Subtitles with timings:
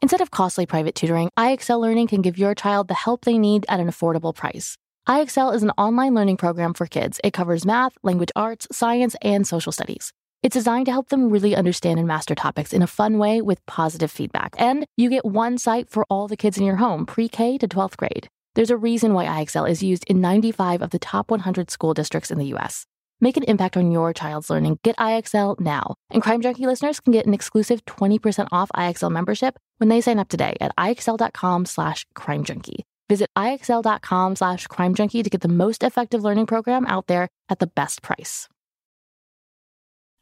[0.00, 3.66] Instead of costly private tutoring, IXL Learning can give your child the help they need
[3.68, 4.76] at an affordable price.
[5.08, 7.20] IXL is an online learning program for kids.
[7.24, 10.12] It covers math, language arts, science, and social studies.
[10.42, 13.64] It's designed to help them really understand and master topics in a fun way with
[13.66, 14.54] positive feedback.
[14.56, 17.66] And you get one site for all the kids in your home, pre K to
[17.66, 18.28] 12th grade.
[18.54, 22.30] There's a reason why IXL is used in 95 of the top 100 school districts
[22.30, 22.86] in the US.
[23.20, 24.78] Make an impact on your child's learning.
[24.84, 25.96] Get IXL now.
[26.10, 30.20] And Crime Junkie listeners can get an exclusive 20% off IXL membership when they sign
[30.20, 32.84] up today at IXL.com slash crime junkie.
[33.08, 37.58] Visit IXL.com slash crime junkie to get the most effective learning program out there at
[37.58, 38.48] the best price.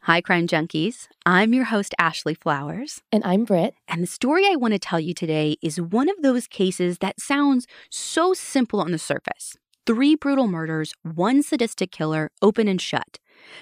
[0.03, 1.09] Hi, Crime Junkies.
[1.27, 3.03] I'm your host, Ashley Flowers.
[3.11, 3.75] And I'm Britt.
[3.89, 7.21] And the story I want to tell you today is one of those cases that
[7.21, 9.57] sounds so simple on the surface
[9.87, 13.19] three brutal murders, one sadistic killer, open and shut.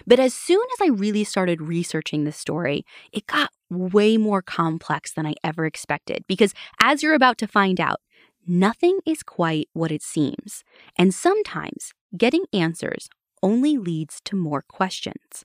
[0.06, 5.12] But as soon as I really started researching this story, it got way more complex
[5.12, 6.24] than I ever expected.
[6.26, 8.00] Because as you're about to find out,
[8.46, 10.64] nothing is quite what it seems.
[10.96, 13.08] And sometimes getting answers
[13.42, 15.44] only leads to more questions.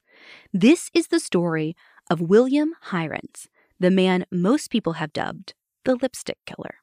[0.53, 1.75] This is the story
[2.09, 3.47] of William Heirens,
[3.79, 5.53] the man most people have dubbed
[5.85, 6.75] the lipstick killer.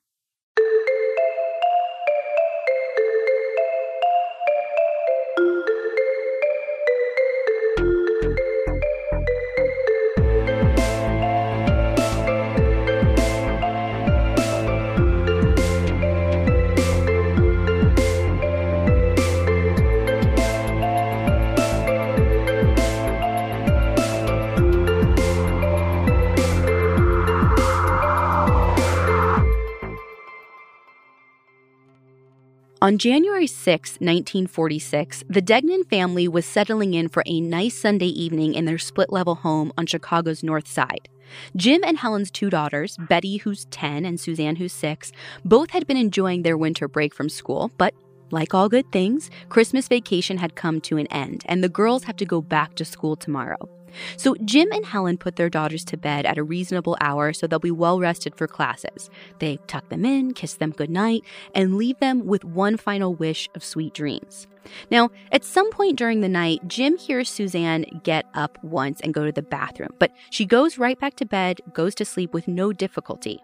[32.87, 38.55] On January 6, 1946, the Degnan family was settling in for a nice Sunday evening
[38.55, 41.09] in their split level home on Chicago's North Side.
[41.57, 45.11] Jim and Helen's two daughters, Betty, who's 10, and Suzanne, who's 6,
[45.45, 47.93] both had been enjoying their winter break from school, but
[48.31, 52.17] like all good things, Christmas vacation had come to an end, and the girls have
[52.19, 53.69] to go back to school tomorrow.
[54.17, 57.59] So Jim and Helen put their daughters to bed at a reasonable hour so they'll
[57.59, 59.11] be well rested for classes.
[59.39, 61.23] They tuck them in, kiss them goodnight,
[61.55, 64.47] and leave them with one final wish of sweet dreams.
[64.91, 69.25] Now, at some point during the night, Jim hears Suzanne get up once and go
[69.25, 72.73] to the bathroom, but she goes right back to bed, goes to sleep with no
[72.73, 73.41] difficulty.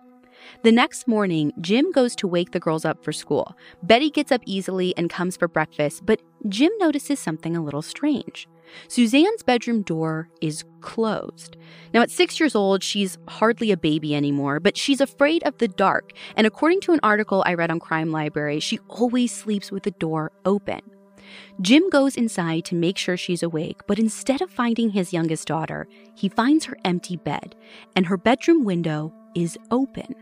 [0.63, 3.57] The next morning, Jim goes to wake the girls up for school.
[3.83, 8.49] Betty gets up easily and comes for breakfast, but Jim notices something a little strange.
[8.89, 11.57] Suzanne's bedroom door is closed.
[11.95, 15.69] Now, at six years old, she's hardly a baby anymore, but she's afraid of the
[15.69, 16.13] dark.
[16.37, 19.91] And according to an article I read on Crime Library, she always sleeps with the
[19.93, 20.81] door open.
[21.61, 25.87] Jim goes inside to make sure she's awake, but instead of finding his youngest daughter,
[26.15, 27.55] he finds her empty bed,
[27.97, 30.15] and her bedroom window is open.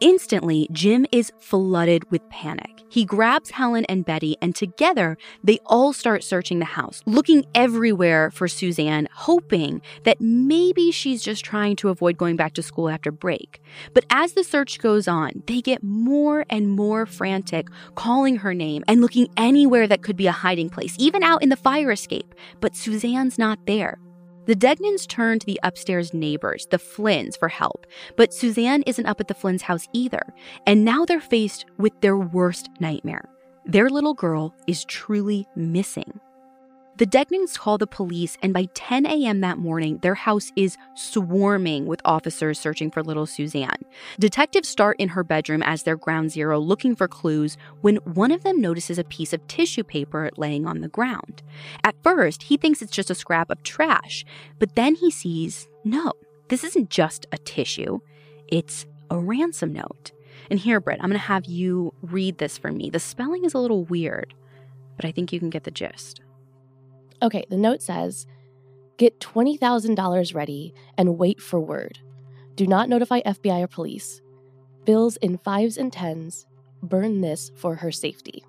[0.00, 2.84] Instantly, Jim is flooded with panic.
[2.88, 8.30] He grabs Helen and Betty, and together they all start searching the house, looking everywhere
[8.30, 13.10] for Suzanne, hoping that maybe she's just trying to avoid going back to school after
[13.10, 13.60] break.
[13.92, 18.84] But as the search goes on, they get more and more frantic, calling her name
[18.86, 22.34] and looking anywhere that could be a hiding place, even out in the fire escape.
[22.60, 23.98] But Suzanne's not there.
[24.48, 27.86] The Degnans turn to the upstairs neighbors, the Flynns, for help,
[28.16, 30.22] but Suzanne isn't up at the Flynn's house either,
[30.66, 33.28] and now they're faced with their worst nightmare.
[33.66, 36.18] Their little girl is truly missing.
[36.98, 39.40] The Degnans call the police, and by 10 a.m.
[39.42, 43.84] that morning, their house is swarming with officers searching for little Suzanne.
[44.18, 48.42] Detectives start in her bedroom as their ground zero looking for clues when one of
[48.42, 51.40] them notices a piece of tissue paper laying on the ground.
[51.84, 54.24] At first, he thinks it's just a scrap of trash,
[54.58, 56.14] but then he sees no,
[56.48, 58.00] this isn't just a tissue,
[58.48, 60.10] it's a ransom note.
[60.50, 62.90] And here, Britt, I'm going to have you read this for me.
[62.90, 64.34] The spelling is a little weird,
[64.96, 66.22] but I think you can get the gist.
[67.22, 68.26] Okay, the note says
[68.98, 72.00] Get $20,000 ready and wait for word.
[72.56, 74.20] Do not notify FBI or police.
[74.84, 76.46] Bills in fives and tens.
[76.82, 78.44] Burn this for her safety.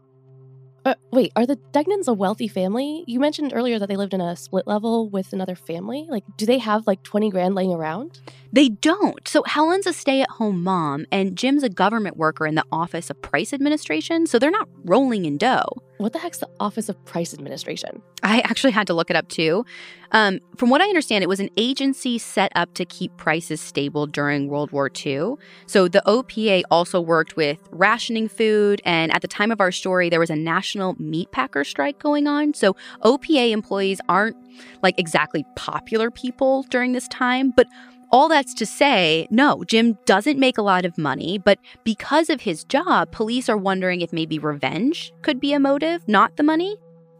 [0.86, 3.04] Uh, wait, are the Degnans a wealthy family?
[3.06, 6.08] You mentioned earlier that they lived in a split level with another family.
[6.10, 8.20] Like, do they have like 20 grand laying around?
[8.52, 9.28] They don't.
[9.28, 13.10] So Helen's a stay at home mom, and Jim's a government worker in the Office
[13.10, 15.68] of Price Administration, so they're not rolling in dough.
[15.98, 18.02] What the heck's the Office of Price Administration?
[18.24, 19.66] I actually had to look it up too.
[20.12, 24.08] Um, from what I understand, it was an agency set up to keep prices stable
[24.08, 25.34] during World War II.
[25.68, 30.10] So the OPA also worked with rationing food, and at the time of our story,
[30.10, 32.54] there was a national meat packer strike going on.
[32.54, 34.38] So OPA employees aren't
[34.82, 37.68] like exactly popular people during this time, but
[38.12, 42.42] all that's to say, no, Jim doesn't make a lot of money, but because of
[42.42, 46.78] his job, police are wondering if maybe revenge could be a motive, not the money.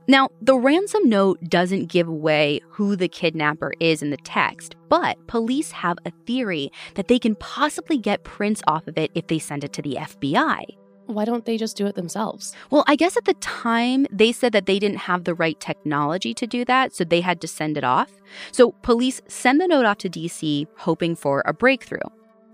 [0.08, 5.16] Now, the ransom note doesn't give away who the kidnapper is in the text, but
[5.28, 9.38] police have a theory that they can possibly get prints off of it if they
[9.38, 10.64] send it to the FBI.
[11.10, 12.56] Why don't they just do it themselves?
[12.70, 16.36] Well, I guess at the time they said that they didn't have the right technology
[16.36, 18.12] to do that, so they had to send it off.
[18.52, 21.98] So police send the note off to DC, hoping for a breakthrough.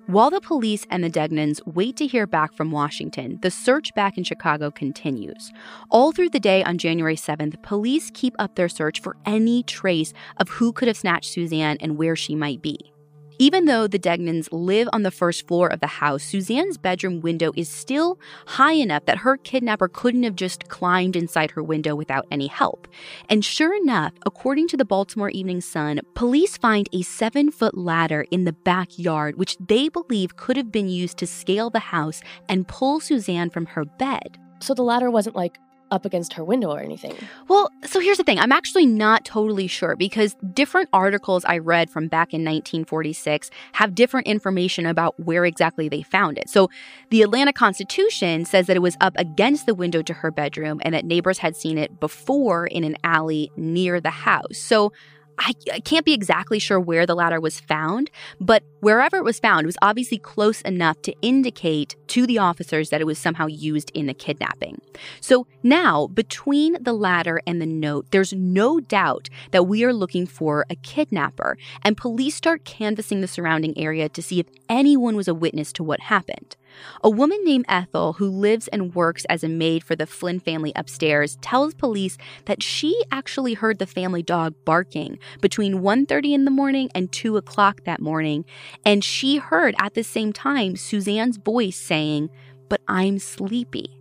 [0.07, 4.17] While the police and the Degnans wait to hear back from Washington, the search back
[4.17, 5.51] in Chicago continues.
[5.89, 10.13] All through the day on January 7th, police keep up their search for any trace
[10.37, 12.93] of who could have snatched Suzanne and where she might be.
[13.37, 17.51] Even though the Degnans live on the first floor of the house, Suzanne's bedroom window
[17.57, 22.25] is still high enough that her kidnapper couldn't have just climbed inside her window without
[22.31, 22.87] any help.
[23.29, 28.25] And sure enough, according to the Baltimore Evening Sun, police find a seven foot ladder
[28.31, 32.67] in the backyard, which they believe could have been used to scale the house and
[32.67, 34.37] pull Suzanne from her bed.
[34.61, 35.59] So the ladder wasn't like
[35.91, 37.15] up against her window or anything.
[37.47, 38.39] Well, so here's the thing.
[38.39, 43.95] I'm actually not totally sure because different articles I read from back in 1946 have
[43.95, 46.49] different information about where exactly they found it.
[46.49, 46.69] So
[47.09, 50.93] the Atlanta Constitution says that it was up against the window to her bedroom and
[50.93, 54.57] that neighbors had seen it before in an alley near the house.
[54.57, 54.91] So
[55.37, 58.09] I, I, can't be exactly sure where the ladder was found,
[58.39, 62.89] but wherever it was found, it was obviously close enough to indicate to the officers
[62.89, 64.79] that it was somehow used in the kidnapping.
[65.21, 70.25] So now, between the ladder and the note, there's no doubt that we are looking
[70.25, 75.27] for a kidnapper, and police start canvassing the surrounding area to see if anyone was
[75.27, 76.55] a witness to what happened.
[77.03, 80.71] A woman named Ethel, who lives and works as a maid for the Flynn family
[80.75, 86.51] upstairs, tells police that she actually heard the family dog barking between 1.30 in the
[86.51, 88.45] morning and 2 o'clock that morning,
[88.85, 92.29] and she heard at the same time Suzanne's voice saying,
[92.69, 93.95] But I'm sleepy.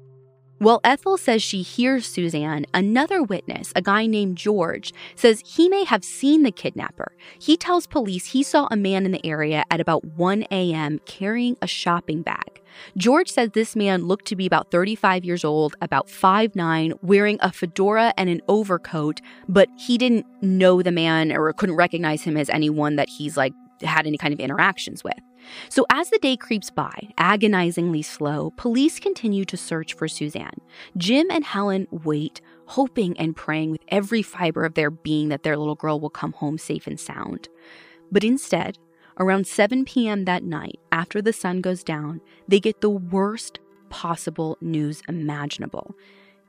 [0.59, 5.85] While Ethel says she hears Suzanne, another witness, a guy named George, says he may
[5.85, 7.12] have seen the kidnapper.
[7.38, 11.00] He tells police he saw a man in the area at about 1 a.m.
[11.07, 12.62] carrying a shopping bag.
[12.97, 17.52] George says this man looked to be about 35 years old, about 5'9, wearing a
[17.52, 22.50] fedora and an overcoat, but he didn't know the man or couldn't recognize him as
[22.50, 23.52] anyone that he's like
[23.83, 25.14] had any kind of interactions with.
[25.69, 30.59] So, as the day creeps by, agonizingly slow, police continue to search for Suzanne.
[30.97, 35.57] Jim and Helen wait, hoping and praying with every fiber of their being that their
[35.57, 37.49] little girl will come home safe and sound.
[38.11, 38.78] But instead,
[39.18, 40.25] Around 7 p.m.
[40.25, 45.94] that night, after the sun goes down, they get the worst possible news imaginable.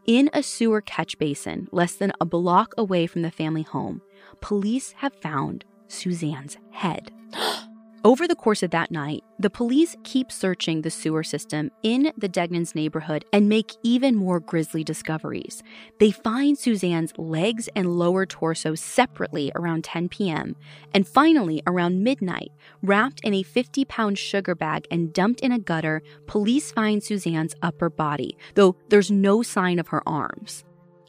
[0.07, 4.01] In a sewer catch basin, less than a block away from the family home,
[4.41, 7.11] police have found Suzanne's head.
[8.05, 12.29] Over the course of that night, the police keep searching the sewer system in the
[12.29, 15.63] Degnans neighborhood and make even more grisly discoveries.
[15.99, 20.55] They find Suzanne's legs and lower torso separately around 10 p.m.,
[20.93, 22.51] and finally, around midnight,
[22.83, 27.55] wrapped in a 50 pound sugar bag and dumped in a gutter, police find Suzanne's
[27.63, 30.63] upper body, though there's no sign of her arms.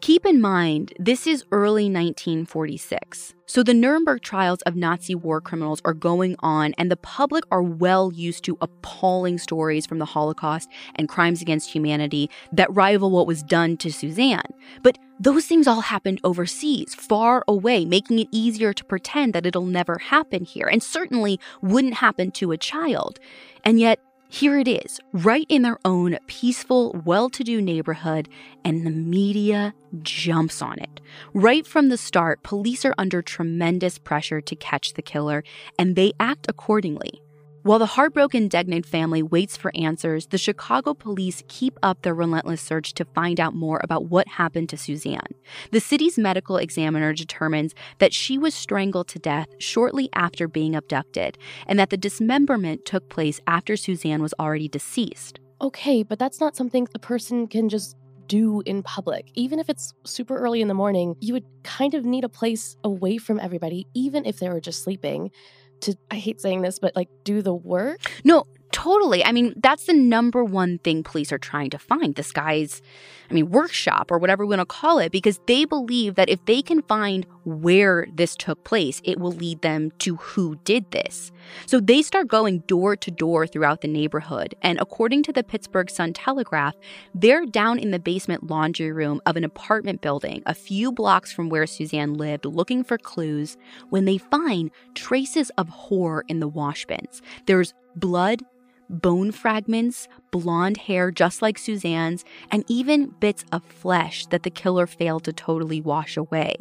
[0.07, 3.35] Keep in mind, this is early 1946.
[3.47, 7.61] So the Nuremberg trials of Nazi war criminals are going on, and the public are
[7.61, 13.27] well used to appalling stories from the Holocaust and crimes against humanity that rival what
[13.27, 14.49] was done to Suzanne.
[14.85, 19.67] But those things all happened overseas, far away, making it easier to pretend that it'll
[19.67, 23.19] never happen here, and certainly wouldn't happen to a child.
[23.65, 23.99] And yet,
[24.29, 28.29] here it is, right in their own peaceful, well to do neighborhood,
[28.65, 31.01] and the media jumps on it.
[31.33, 35.45] Right from the start, police are under tremendous pressure to catch the killer,
[35.79, 37.23] and they act accordingly.
[37.67, 42.61] While the heartbroken Degnan family waits for answers, the Chicago police keep up their relentless
[42.61, 45.35] search to find out more about what happened to Suzanne.
[45.73, 51.39] The city's medical examiner determines that she was strangled to death shortly after being abducted,
[51.67, 55.41] and that the dismemberment took place after Suzanne was already deceased.
[55.61, 57.97] Okay, but that's not something a person can just
[58.29, 59.27] do in public.
[59.35, 62.77] Even if it's super early in the morning, you would kind of need a place
[62.85, 65.33] away from everybody, even if they were just sleeping
[65.81, 68.01] to I hate saying this, but like do the work.
[68.25, 68.45] No,
[68.77, 69.25] totally.
[69.25, 72.83] I mean, that's the number one thing police are trying to find this guy's,
[73.31, 76.45] I mean, workshop or whatever we want to call it, because they believe that if
[76.45, 81.33] they can find where this took place, it will lead them to who did this.
[81.65, 84.55] So they start going door to door throughout the neighborhood.
[84.61, 86.75] And according to the Pittsburgh Sun Telegraph,
[87.15, 91.49] they're down in the basement laundry room of an apartment building a few blocks from
[91.49, 93.57] where Suzanne lived looking for clues
[93.89, 97.23] when they find traces of horror in the wash bins.
[97.47, 98.43] There's blood
[98.89, 104.87] bone fragments, blonde hair just like Suzanne's, and even bits of flesh that the killer
[104.87, 106.57] failed to totally wash away.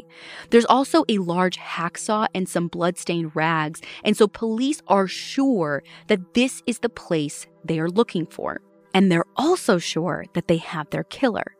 [0.50, 6.34] There's also a large hacksaw and some bloodstained rags, and so police are sure that
[6.34, 8.62] this is the place they are looking for.
[8.94, 11.56] And they're also sure that they have their killer.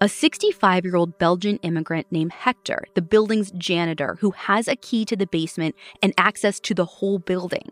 [0.00, 5.04] A 65 year old Belgian immigrant named Hector, the building's janitor, who has a key
[5.06, 7.70] to the basement and access to the whole building.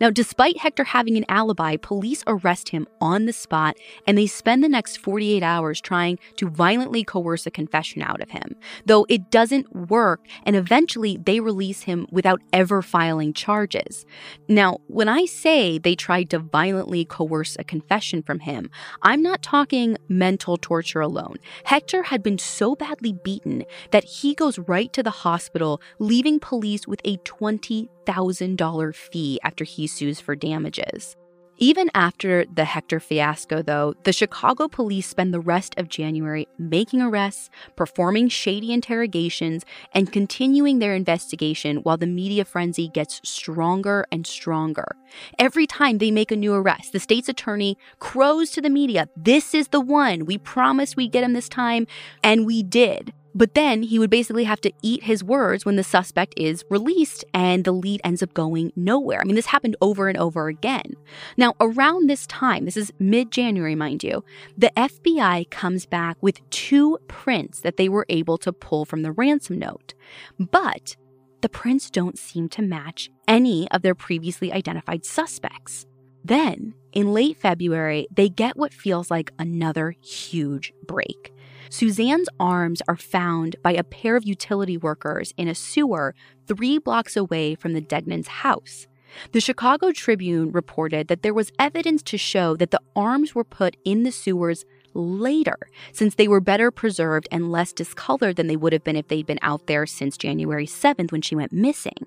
[0.00, 4.62] Now, despite Hector having an alibi, police arrest him on the spot and they spend
[4.62, 8.56] the next 48 hours trying to violently coerce a confession out of him.
[8.86, 14.06] Though it doesn't work, and eventually they release him without ever filing charges.
[14.48, 18.70] Now, when I say they tried to violently coerce a confession from him,
[19.02, 21.36] I'm not talking mental torture alone.
[21.64, 26.86] Hector had been so badly beaten that he goes right to the hospital, leaving police
[26.86, 31.16] with a 20 $1,000 fee after he sues for damages.
[31.62, 37.02] Even after the Hector fiasco, though, the Chicago police spend the rest of January making
[37.02, 44.26] arrests, performing shady interrogations, and continuing their investigation while the media frenzy gets stronger and
[44.26, 44.96] stronger.
[45.38, 49.52] Every time they make a new arrest, the state's attorney crows to the media, This
[49.52, 50.24] is the one.
[50.24, 51.86] We promised we'd get him this time,
[52.24, 53.12] and we did.
[53.34, 57.24] But then he would basically have to eat his words when the suspect is released
[57.32, 59.20] and the lead ends up going nowhere.
[59.20, 60.94] I mean, this happened over and over again.
[61.36, 64.24] Now, around this time, this is mid January, mind you,
[64.56, 69.12] the FBI comes back with two prints that they were able to pull from the
[69.12, 69.94] ransom note.
[70.38, 70.96] But
[71.40, 75.86] the prints don't seem to match any of their previously identified suspects.
[76.24, 81.32] Then, in late February, they get what feels like another huge break.
[81.70, 86.16] Suzanne's arms are found by a pair of utility workers in a sewer
[86.48, 88.88] three blocks away from the Degnans' house.
[89.30, 93.76] The Chicago Tribune reported that there was evidence to show that the arms were put
[93.84, 95.56] in the sewers later,
[95.92, 99.26] since they were better preserved and less discolored than they would have been if they'd
[99.26, 102.06] been out there since January 7th when she went missing.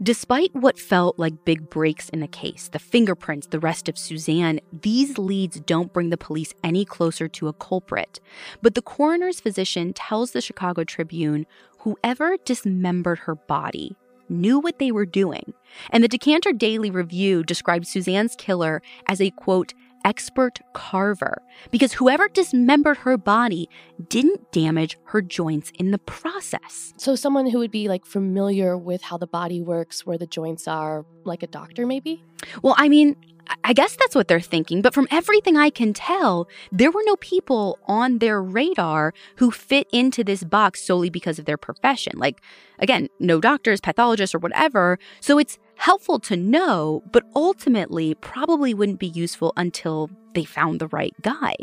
[0.00, 4.60] Despite what felt like big breaks in the case, the fingerprints, the rest of Suzanne,
[4.82, 8.20] these leads don't bring the police any closer to a culprit.
[8.62, 11.46] But the coroner's physician tells the Chicago Tribune
[11.80, 13.96] whoever dismembered her body
[14.28, 15.52] knew what they were doing.
[15.90, 19.74] And the Decatur Daily Review described Suzanne's killer as a quote,
[20.08, 23.68] expert carver because whoever dismembered her body
[24.08, 26.94] didn't damage her joints in the process.
[26.96, 30.66] So, someone who would be like familiar with how the body works, where the joints
[30.66, 32.22] are, like a doctor, maybe?
[32.62, 33.16] Well, I mean,
[33.64, 37.16] I guess that's what they're thinking, but from everything I can tell, there were no
[37.16, 42.12] people on their radar who fit into this box solely because of their profession.
[42.16, 42.40] Like,
[42.78, 44.98] again, no doctors, pathologists, or whatever.
[45.20, 50.88] So it's helpful to know, but ultimately probably wouldn't be useful until they found the
[50.88, 51.54] right guy.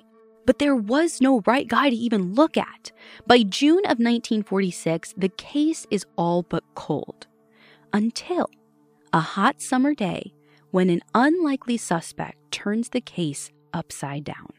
[0.46, 2.92] But there was no right guy to even look at.
[3.28, 7.28] By June of 1946, the case is all but cold.
[7.94, 8.50] Until
[9.14, 10.34] a hot summer day
[10.72, 14.52] when an unlikely suspect turns the case upside down.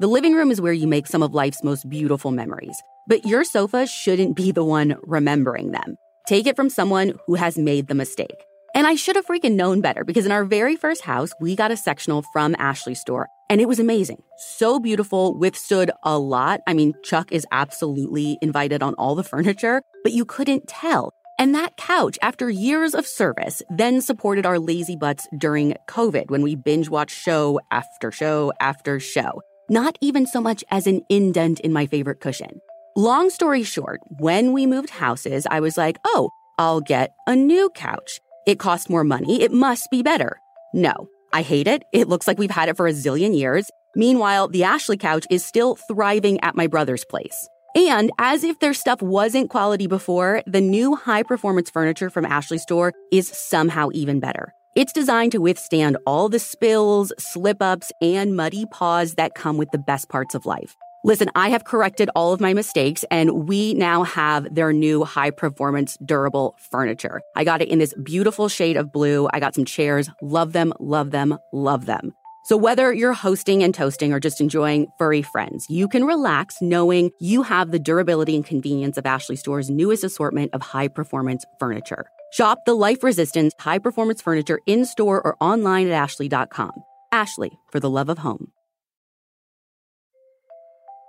[0.00, 2.76] The living room is where you make some of life's most beautiful memories.
[3.06, 5.96] But your sofa shouldn't be the one remembering them.
[6.26, 8.44] Take it from someone who has made the mistake.
[8.74, 11.70] And I should have freaking known better because in our very first house, we got
[11.70, 14.22] a sectional from Ashley's store and it was amazing.
[14.38, 16.60] So beautiful, withstood a lot.
[16.66, 21.12] I mean, Chuck is absolutely invited on all the furniture, but you couldn't tell.
[21.38, 26.42] And that couch, after years of service, then supported our lazy butts during COVID when
[26.42, 29.42] we binge watched show after show after show.
[29.68, 32.60] Not even so much as an indent in my favorite cushion.
[32.94, 37.70] Long story short, when we moved houses, I was like, oh, I'll get a new
[37.70, 38.20] couch.
[38.46, 39.40] It costs more money.
[39.40, 40.38] It must be better.
[40.74, 41.84] No, I hate it.
[41.94, 43.70] It looks like we've had it for a zillion years.
[43.96, 47.48] Meanwhile, the Ashley couch is still thriving at my brother's place.
[47.74, 52.58] And as if their stuff wasn't quality before, the new high performance furniture from Ashley
[52.58, 54.52] Store is somehow even better.
[54.76, 59.70] It's designed to withstand all the spills, slip ups, and muddy paws that come with
[59.70, 60.76] the best parts of life.
[61.04, 65.30] Listen, I have corrected all of my mistakes and we now have their new high
[65.30, 67.20] performance durable furniture.
[67.34, 69.28] I got it in this beautiful shade of blue.
[69.32, 70.08] I got some chairs.
[70.22, 72.12] Love them, love them, love them.
[72.44, 77.10] So whether you're hosting and toasting or just enjoying furry friends, you can relax knowing
[77.20, 82.06] you have the durability and convenience of Ashley Store's newest assortment of high performance furniture.
[82.32, 86.72] Shop the life resistant high performance furniture in store or online at ashley.com.
[87.10, 88.52] Ashley, for the love of home.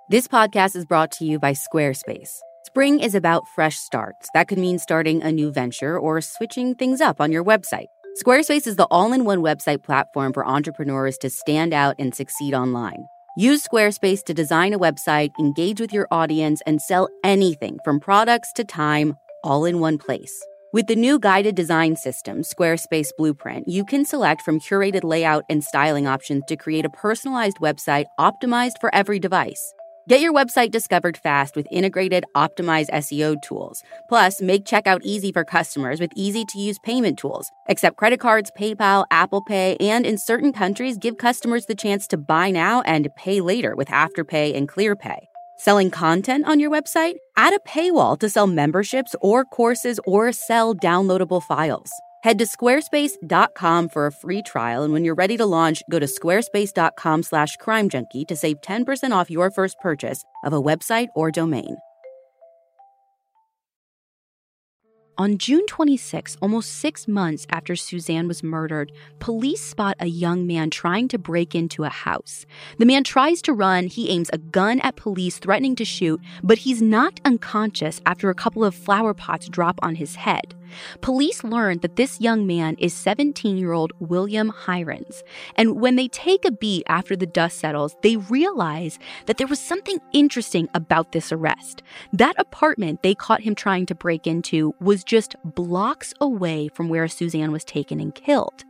[0.10, 2.40] This podcast is brought to you by Squarespace.
[2.66, 4.28] Spring is about fresh starts.
[4.34, 7.86] That could mean starting a new venture or switching things up on your website.
[8.22, 12.54] Squarespace is the all in one website platform for entrepreneurs to stand out and succeed
[12.54, 13.08] online.
[13.38, 18.52] Use Squarespace to design a website, engage with your audience, and sell anything from products
[18.54, 20.38] to time all in one place.
[20.74, 25.64] With the new guided design system, Squarespace Blueprint, you can select from curated layout and
[25.64, 29.74] styling options to create a personalized website optimized for every device.
[30.10, 33.82] Get your website discovered fast with integrated, optimized SEO tools.
[34.10, 37.50] Plus, make checkout easy for customers with easy to use payment tools.
[37.70, 42.18] Accept credit cards, PayPal, Apple Pay, and in certain countries, give customers the chance to
[42.18, 45.20] buy now and pay later with Afterpay and ClearPay.
[45.56, 47.16] Selling content on your website?
[47.38, 51.90] Add a paywall to sell memberships or courses or sell downloadable files.
[52.24, 56.06] Head to squarespace.com for a free trial, and when you're ready to launch, go to
[56.06, 61.76] squarespace.com slash crimejunkie to save 10% off your first purchase of a website or domain.
[65.18, 70.72] On June 26, almost six months after Suzanne was murdered, police spot a young man
[70.72, 72.48] trying to break into a house.
[72.80, 76.58] The man tries to run, he aims a gun at police, threatening to shoot, but
[76.60, 80.56] he's knocked unconscious after a couple of flower pots drop on his head.
[81.02, 85.24] Police learned that this young man is 17 year old William Heirens.
[85.56, 89.60] And when they take a beat after the dust settles, they realize that there was
[89.60, 91.84] something interesting about this arrest.
[92.12, 97.08] That apartment they caught him trying to break into was just blocks away from where
[97.08, 98.64] Suzanne was taken and killed.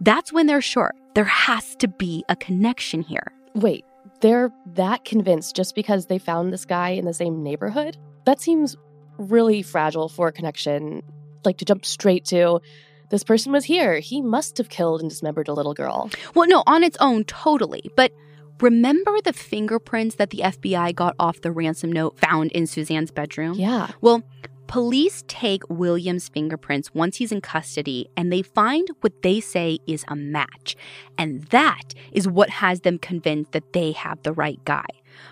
[0.00, 3.32] That's when they're sure there has to be a connection here.
[3.54, 3.84] Wait,
[4.20, 7.96] they're that convinced just because they found this guy in the same neighborhood?
[8.24, 8.76] That seems
[9.16, 11.02] really fragile for a connection
[11.44, 12.60] like to jump straight to
[13.10, 13.98] this person was here.
[13.98, 16.10] He must have killed and dismembered a little girl.
[16.34, 17.90] Well, no, on its own, totally.
[17.96, 18.12] But
[18.60, 23.54] remember the fingerprints that the FBI got off the ransom note found in Suzanne's bedroom?
[23.54, 23.88] Yeah.
[24.00, 24.22] Well,
[24.68, 30.04] Police take William's fingerprints once he's in custody and they find what they say is
[30.08, 30.76] a match.
[31.16, 34.84] And that is what has them convinced that they have the right guy.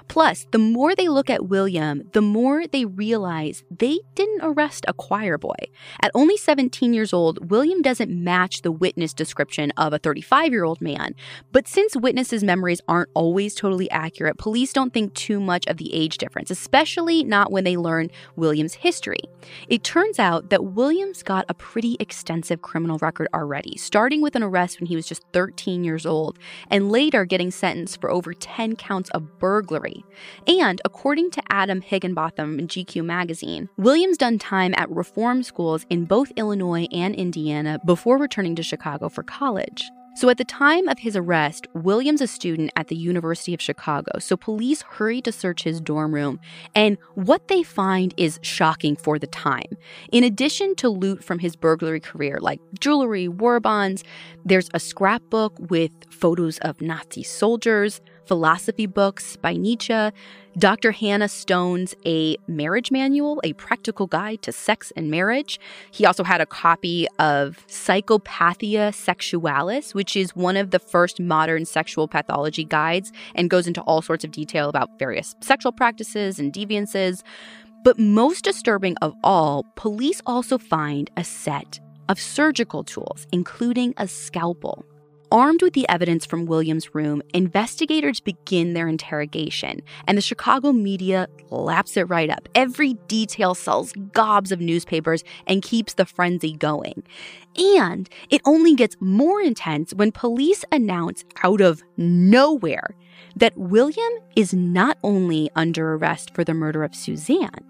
[0.09, 4.95] Plus, the more they look at William, the more they realize they didn't arrest a
[4.95, 5.55] choir boy.
[6.01, 10.65] At only 17 years old, William doesn't match the witness description of a 35 year
[10.65, 11.15] old man.
[11.53, 15.93] But since witnesses' memories aren't always totally accurate, police don't think too much of the
[15.95, 19.21] age difference, especially not when they learn William's history.
[19.69, 24.43] It turns out that Williams got a pretty extensive criminal record already, starting with an
[24.43, 26.39] arrest when he was just 13 years old,
[26.71, 30.05] and later getting sentenced for over 10 counts of burglary burglary.
[30.47, 36.05] And according to Adam Higginbotham in GQ magazine, Williams done time at reform schools in
[36.05, 39.91] both Illinois and Indiana before returning to Chicago for college.
[40.17, 44.19] So at the time of his arrest, Williams a student at the University of Chicago.
[44.19, 46.41] So police hurry to search his dorm room,
[46.75, 49.77] and what they find is shocking for the time.
[50.11, 54.05] In addition to loot from his burglary career like jewelry, war bonds,
[54.43, 60.11] there's a scrapbook with photos of Nazi soldiers, philosophy books by Nietzsche,
[60.59, 60.93] Dr.
[60.93, 65.61] Hannah Stone's A Marriage Manual, a practical guide to sex and marriage.
[65.91, 71.65] He also had a copy of Psychopathia Sexualis, which is one of the first modern
[71.67, 76.53] sexual pathology guides and goes into all sorts of detail about various sexual practices and
[76.53, 77.23] deviances.
[77.85, 84.09] But most disturbing of all, police also find a set of surgical tools, including a
[84.09, 84.85] scalpel.
[85.33, 91.27] Armed with the evidence from Williams' room, investigators begin their interrogation, and the Chicago media
[91.51, 92.49] laps it right up.
[92.55, 97.03] Every detail sells gobs of newspapers and keeps the frenzy going.
[97.57, 102.95] And it only gets more intense when police announce out of nowhere
[103.35, 107.65] that William is not only under arrest for the murder of Suzanne,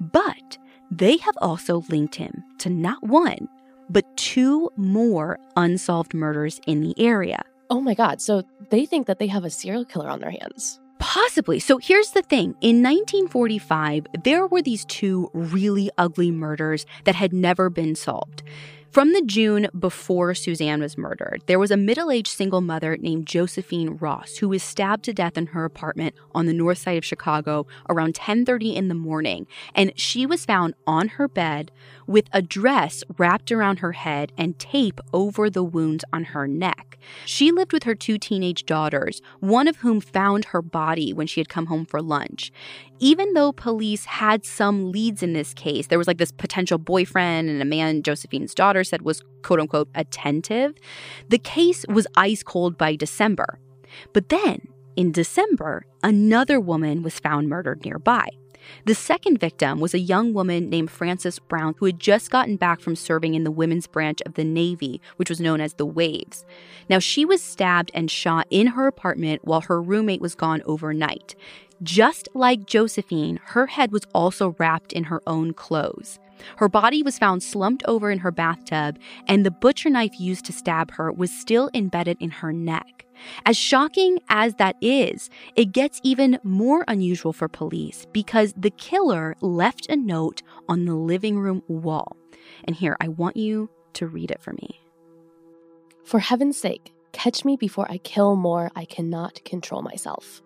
[0.00, 0.58] but
[0.90, 3.48] they have also linked him to not one,
[3.90, 7.42] but two more unsolved murders in the area.
[7.70, 8.20] Oh my God.
[8.20, 10.80] So they think that they have a serial killer on their hands.
[10.98, 11.60] Possibly.
[11.60, 17.32] So here's the thing in 1945, there were these two really ugly murders that had
[17.32, 18.42] never been solved.
[18.90, 23.26] From the June before Suzanne was murdered, there was a middle aged single mother named
[23.26, 27.04] Josephine Ross who was stabbed to death in her apartment on the north side of
[27.04, 31.70] Chicago around 10:30 in the morning, and she was found on her bed
[32.08, 36.98] with a dress wrapped around her head and tape over the wounds on her neck.
[37.26, 41.38] She lived with her two teenage daughters, one of whom found her body when she
[41.38, 42.50] had come home for lunch.
[42.98, 47.48] Even though police had some leads in this case, there was like this potential boyfriend
[47.48, 50.74] and a man Josephine's daughter said was quote unquote attentive,
[51.28, 53.60] the case was ice cold by December.
[54.12, 58.28] But then, in December, another woman was found murdered nearby.
[58.84, 62.80] The second victim was a young woman named Frances Brown who had just gotten back
[62.80, 66.44] from serving in the women's branch of the Navy, which was known as the Waves.
[66.88, 71.34] Now, she was stabbed and shot in her apartment while her roommate was gone overnight.
[71.82, 76.18] Just like Josephine, her head was also wrapped in her own clothes.
[76.56, 80.52] Her body was found slumped over in her bathtub, and the butcher knife used to
[80.52, 83.06] stab her was still embedded in her neck.
[83.44, 89.36] As shocking as that is, it gets even more unusual for police because the killer
[89.40, 92.16] left a note on the living room wall.
[92.64, 94.80] And here, I want you to read it for me.
[96.04, 98.70] For heaven's sake, catch me before I kill more.
[98.76, 100.42] I cannot control myself.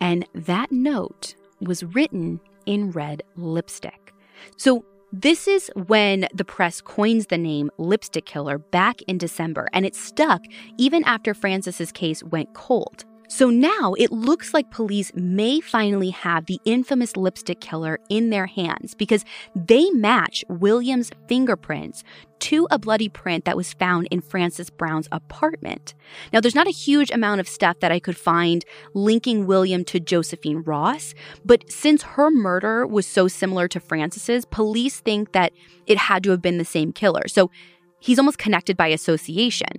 [0.00, 4.12] And that note was written in red lipstick.
[4.56, 9.86] So this is when the press coins the name lipstick killer back in December, and
[9.86, 10.42] it stuck
[10.76, 13.04] even after Frances's case went cold.
[13.36, 18.46] So now it looks like police may finally have the infamous lipstick killer in their
[18.46, 19.24] hands because
[19.56, 22.04] they match William's fingerprints
[22.38, 25.94] to a bloody print that was found in Frances Brown's apartment.
[26.32, 29.98] Now, there's not a huge amount of stuff that I could find linking William to
[29.98, 31.12] Josephine Ross,
[31.44, 35.52] but since her murder was so similar to Frances's, police think that
[35.88, 37.26] it had to have been the same killer.
[37.26, 37.50] So
[37.98, 39.72] he's almost connected by association.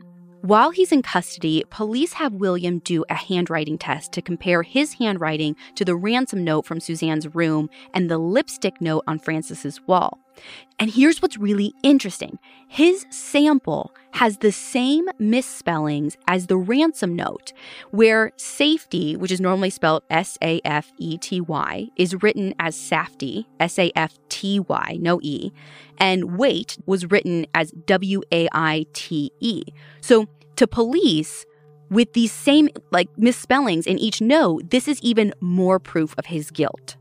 [0.45, 5.55] While he's in custody, police have William do a handwriting test to compare his handwriting
[5.73, 10.19] to the ransom note from Suzanne's room and the lipstick note on Frances's wall.
[10.77, 12.37] And here's what's really interesting.
[12.67, 17.53] His sample has the same misspellings as the ransom note,
[17.91, 22.75] where safety, which is normally spelled S A F E T Y, is written as
[22.75, 25.53] safety, S A F T Y, no E,
[25.97, 29.63] and wait was written as W A I T E.
[30.01, 31.45] So to police,
[31.89, 36.51] with these same like misspellings in each note, this is even more proof of his
[36.51, 36.95] guilt.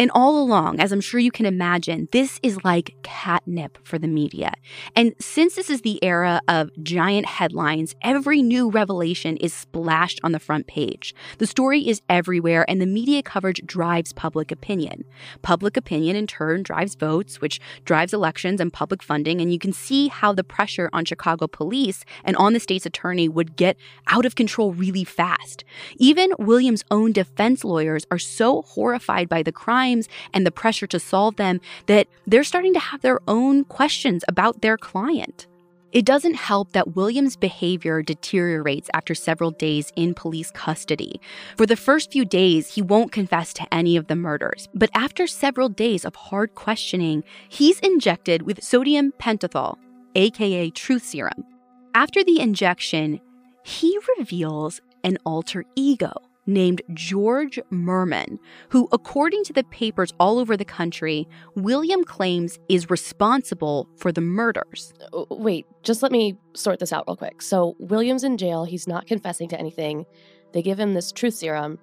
[0.00, 4.08] And all along, as I'm sure you can imagine, this is like catnip for the
[4.08, 4.54] media.
[4.96, 10.32] And since this is the era of giant headlines, every new revelation is splashed on
[10.32, 11.14] the front page.
[11.36, 15.04] The story is everywhere, and the media coverage drives public opinion.
[15.42, 19.38] Public opinion, in turn, drives votes, which drives elections and public funding.
[19.42, 23.28] And you can see how the pressure on Chicago police and on the state's attorney
[23.28, 25.62] would get out of control really fast.
[25.98, 29.89] Even Williams' own defense lawyers are so horrified by the crime
[30.32, 34.62] and the pressure to solve them that they're starting to have their own questions about
[34.62, 35.46] their client.
[35.92, 41.20] It doesn't help that William's behavior deteriorates after several days in police custody.
[41.56, 45.26] For the first few days, he won't confess to any of the murders, but after
[45.26, 49.78] several days of hard questioning, he's injected with sodium pentothal,
[50.14, 51.44] aka truth serum.
[51.92, 53.20] After the injection,
[53.64, 56.12] he reveals an alter ego
[56.46, 58.38] named George Merman,
[58.70, 64.20] who, according to the papers all over the country, William claims is responsible for the
[64.20, 64.92] murders.
[65.12, 67.42] Uh, wait, just let me sort this out real quick.
[67.42, 68.64] So, William's in jail.
[68.64, 70.06] He's not confessing to anything.
[70.52, 71.78] They give him this truth serum,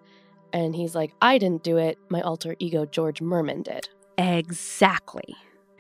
[0.52, 1.98] and he's like, I didn't do it.
[2.10, 3.90] My alter ego, George Merman, did.
[4.18, 5.36] Exactly.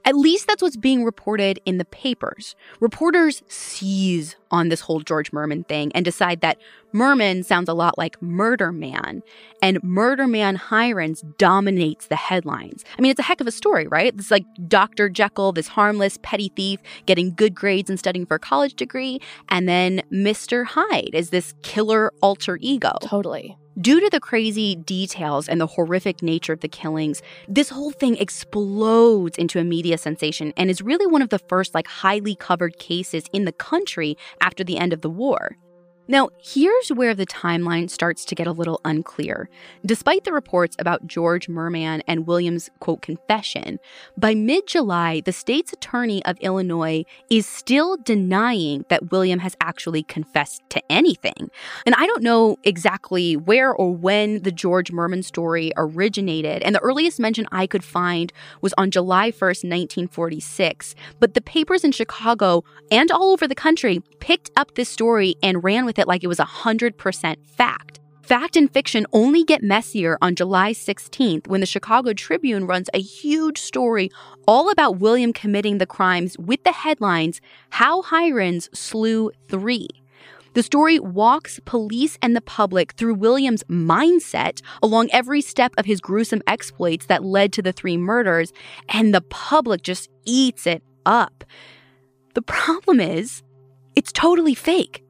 [0.08, 2.56] At least that's what's being reported in the papers.
[2.80, 6.58] Reporters seize on this whole George Merman thing and decide that
[6.93, 9.22] Merman sounds a lot like Murder Man,
[9.62, 12.86] and Murder Man Heirens dominates the headlines.
[12.98, 14.13] I mean, it's a heck of a story, right?
[14.13, 15.10] It's like Dr.
[15.10, 19.67] Jekyll, this harmless petty thief, getting good grades and studying for a college degree, and
[19.67, 20.65] then Mr.
[20.65, 22.93] Hyde is this killer alter ego.
[23.02, 23.58] Totally.
[23.80, 28.18] Due to the crazy details and the horrific nature of the killings, this whole thing
[28.18, 32.80] explodes into a media sensation and is really one of the first like highly covered
[32.80, 35.58] cases in the country after the end of the war.
[36.10, 39.50] Now, here's where the timeline starts to get a little unclear.
[39.86, 43.80] Despite the reports about George Merman and William's quote confession,
[44.17, 50.02] by mid July, the state's attorney of Illinois is still denying that William has actually
[50.04, 51.52] confessed to anything.
[51.86, 56.80] And I don't know exactly where or when the George Merman story originated, and the
[56.80, 60.96] earliest mention I could find was on July 1st, 1946.
[61.20, 65.65] But the papers in Chicago and all over the country picked up this story and
[65.65, 67.99] ran with with it like it was 100% fact.
[68.21, 72.99] Fact and fiction only get messier on July 16th when the Chicago Tribune runs a
[72.99, 74.10] huge story
[74.45, 79.88] all about William committing the crimes with the headlines How Heirens Slew Three.
[80.53, 86.01] The story walks police and the public through William's mindset along every step of his
[86.01, 88.51] gruesome exploits that led to the three murders,
[88.89, 91.43] and the public just eats it up.
[92.33, 93.43] The problem is,
[93.95, 95.07] it's totally fake.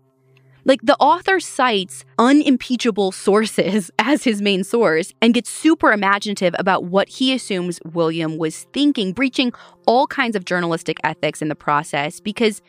[0.67, 6.83] Like the author cites unimpeachable sources as his main source and gets super imaginative about
[6.83, 9.53] what he assumes William was thinking, breaching
[9.85, 12.19] all kinds of journalistic ethics in the process.
[12.19, 12.61] Because,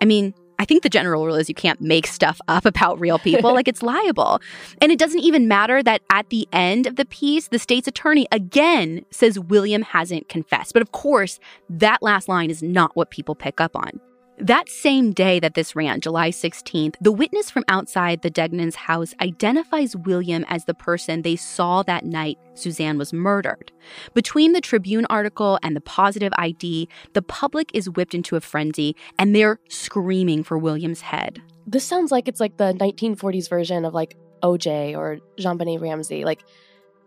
[0.00, 3.18] I mean, I think the general rule is you can't make stuff up about real
[3.18, 4.40] people, like it's liable.
[4.80, 8.28] And it doesn't even matter that at the end of the piece, the state's attorney
[8.30, 10.72] again says William hasn't confessed.
[10.72, 14.00] But of course, that last line is not what people pick up on.
[14.40, 19.12] That same day that this ran, July 16th, the witness from outside the Degnans' house
[19.20, 23.70] identifies William as the person they saw that night Suzanne was murdered.
[24.14, 28.96] Between the Tribune article and the positive ID, the public is whipped into a frenzy
[29.18, 31.42] and they're screaming for William's head.
[31.66, 36.24] This sounds like it's like the 1940s version of like OJ or JonBenét Ramsey.
[36.24, 36.40] Like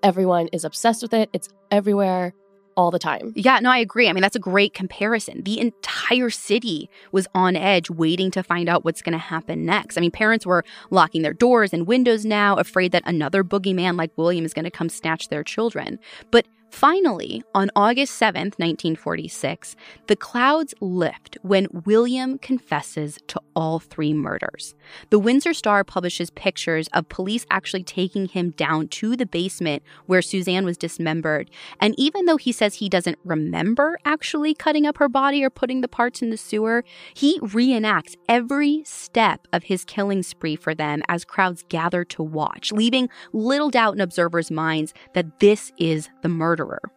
[0.04, 2.36] everyone is obsessed with it, it's everywhere
[2.76, 3.34] all the time.
[3.36, 4.10] Yeah, no, I agree.
[4.10, 5.44] I mean, that's a great comparison.
[5.44, 9.98] The entire city was on edge waiting to find out what's going to happen next.
[9.98, 14.12] I mean, parents were locking their doors and windows now, afraid that another boogeyman like
[14.18, 16.00] William is going to come snatch their children.
[16.32, 19.76] But Finally, on August 7th, 1946,
[20.08, 24.74] the clouds lift when William confesses to all three murders.
[25.12, 30.24] The Windsor Star publishes pictures of police actually taking him down to the basement where
[30.24, 31.52] Suzanne was dismembered.
[31.80, 35.82] And even though he says he doesn't remember actually cutting up her body or putting
[35.82, 36.84] the parts in the sewer,
[37.14, 42.72] he reenacts every step of his killing spree for them as crowds gather to watch,
[42.72, 46.92] leaving little doubt in observers' minds that this is the murder murderer.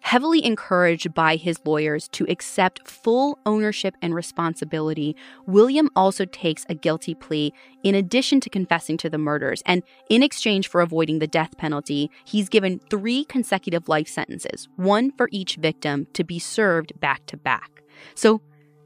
[0.00, 6.74] Heavily encouraged by his lawyers to accept full ownership and responsibility, William also takes a
[6.74, 7.52] guilty plea
[7.82, 9.64] in addition to confessing to the murders.
[9.66, 15.10] And in exchange for avoiding the death penalty, he's given three consecutive life sentences, one
[15.10, 17.82] for each victim, to be served back to back.
[18.14, 18.42] So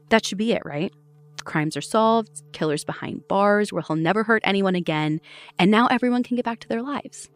[0.09, 0.91] that should be it, right?
[1.43, 5.21] Crimes are solved, killers behind bars where he'll never hurt anyone again,
[5.59, 7.29] and now everyone can get back to their lives.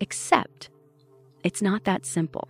[0.00, 0.70] Except
[1.42, 2.48] it's not that simple.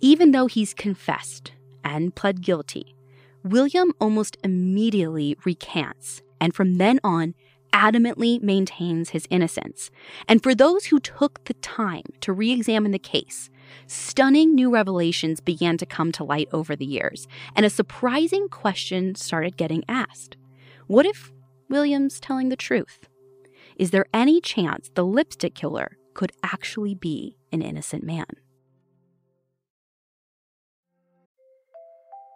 [0.00, 1.52] Even though he's confessed
[1.84, 2.94] and pled guilty,
[3.42, 7.34] William almost immediately recants and from then on
[7.72, 9.90] adamantly maintains his innocence.
[10.28, 13.50] And for those who took the time to re examine the case,
[13.86, 19.14] stunning new revelations began to come to light over the years, and a surprising question
[19.14, 20.36] started getting asked
[20.86, 21.32] What if
[21.68, 23.08] William's telling the truth?
[23.76, 28.26] Is there any chance the lipstick killer could actually be an innocent man.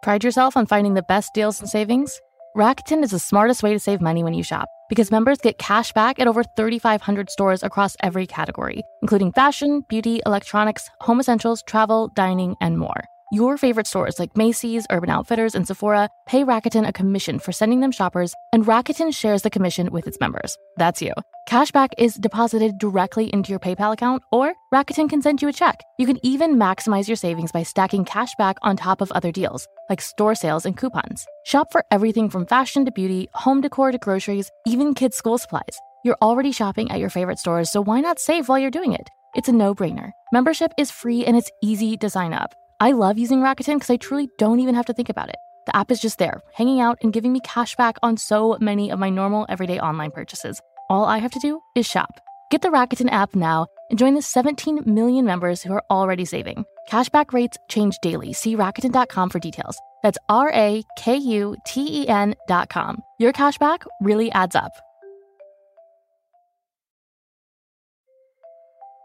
[0.03, 2.19] Pride yourself on finding the best deals and savings?
[2.57, 5.93] Rakuten is the smartest way to save money when you shop because members get cash
[5.93, 12.09] back at over 3,500 stores across every category, including fashion, beauty, electronics, home essentials, travel,
[12.15, 13.05] dining, and more.
[13.33, 17.79] Your favorite stores like Macy's, Urban Outfitters, and Sephora pay Rakuten a commission for sending
[17.79, 20.57] them shoppers, and Rakuten shares the commission with its members.
[20.75, 21.13] That's you.
[21.47, 25.81] Cashback is deposited directly into your PayPal account, or Rakuten can send you a check.
[25.97, 30.01] You can even maximize your savings by stacking cashback on top of other deals, like
[30.01, 31.25] store sales and coupons.
[31.45, 35.79] Shop for everything from fashion to beauty, home decor to groceries, even kids' school supplies.
[36.03, 39.07] You're already shopping at your favorite stores, so why not save while you're doing it?
[39.35, 40.11] It's a no brainer.
[40.33, 42.53] Membership is free and it's easy to sign up.
[42.81, 45.35] I love using Rakuten because I truly don't even have to think about it.
[45.67, 48.89] The app is just there, hanging out and giving me cash back on so many
[48.91, 50.59] of my normal everyday online purchases.
[50.89, 52.19] All I have to do is shop.
[52.49, 56.65] Get the Rakuten app now and join the 17 million members who are already saving.
[56.89, 58.33] Cashback rates change daily.
[58.33, 59.79] See Rakuten.com for details.
[60.01, 63.03] That's R A K U T E N.com.
[63.19, 64.71] Your cashback really adds up.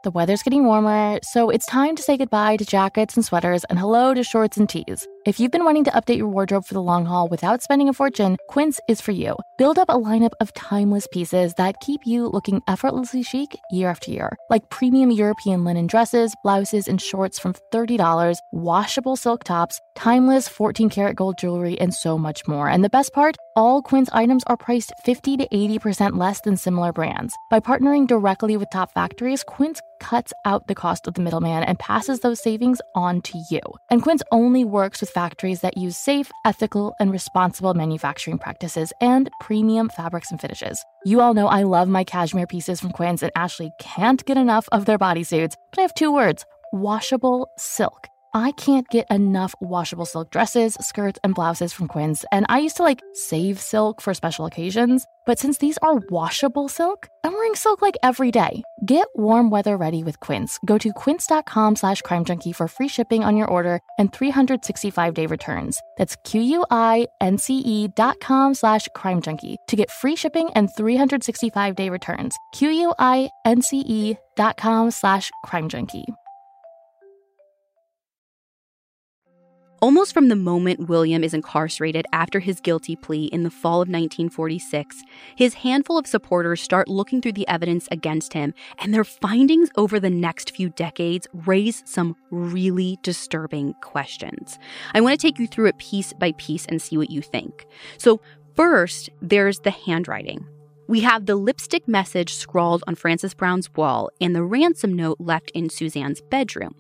[0.07, 3.77] The weather's getting warmer, so it's time to say goodbye to jackets and sweaters and
[3.77, 5.05] hello to shorts and tees.
[5.27, 7.93] If you've been wanting to update your wardrobe for the long haul without spending a
[7.93, 9.35] fortune, Quince is for you.
[9.59, 14.12] Build up a lineup of timeless pieces that keep you looking effortlessly chic year after
[14.12, 20.47] year, like premium European linen dresses, blouses, and shorts from $30, washable silk tops, timeless
[20.47, 22.69] 14 karat gold jewelry, and so much more.
[22.69, 23.37] And the best part?
[23.57, 27.35] All Quince items are priced 50 to 80% less than similar brands.
[27.51, 31.79] By partnering directly with top factories, Quince cuts out the cost of the middleman and
[31.79, 33.62] passes those savings on to you.
[33.91, 39.31] And Quince only works with factories that use safe, ethical, and responsible manufacturing practices and
[39.40, 40.85] premium fabrics and finishes.
[41.07, 44.68] You all know I love my cashmere pieces from Quince, and Ashley can't get enough
[44.72, 45.55] of their bodysuits.
[45.70, 48.09] But I have two words washable silk.
[48.37, 52.77] I can't get enough washable silk dresses, skirts, and blouses from Quince, and I used
[52.77, 55.07] to like save silk for special occasions.
[55.25, 58.62] But since these are washable silk, I'm wearing silk like every day.
[58.85, 60.59] Get warm weather ready with Quince.
[60.66, 65.25] Go to quince.com slash crime junkie for free shipping on your order and 365 day
[65.25, 65.83] returns.
[65.96, 72.37] That's Q-U-I-N-C-E dot com slash crime junkie to get free shipping and 365 day returns.
[72.53, 75.70] Q-U-I-N-C-E dot com slash crime
[79.83, 83.89] Almost from the moment William is incarcerated after his guilty plea in the fall of
[83.89, 85.03] 1946,
[85.37, 90.01] his handful of supporters start looking through the evidence against him, and their findings over
[90.01, 94.59] the next few decades raise some really disturbing questions.
[94.95, 97.67] I want to take you through it piece by piece and see what you think.
[97.99, 98.23] So,
[98.55, 100.47] first, there's the handwriting.
[100.89, 105.51] We have the lipstick message scrawled on Frances Brown's wall and the ransom note left
[105.51, 106.75] in Suzanne's bedroom.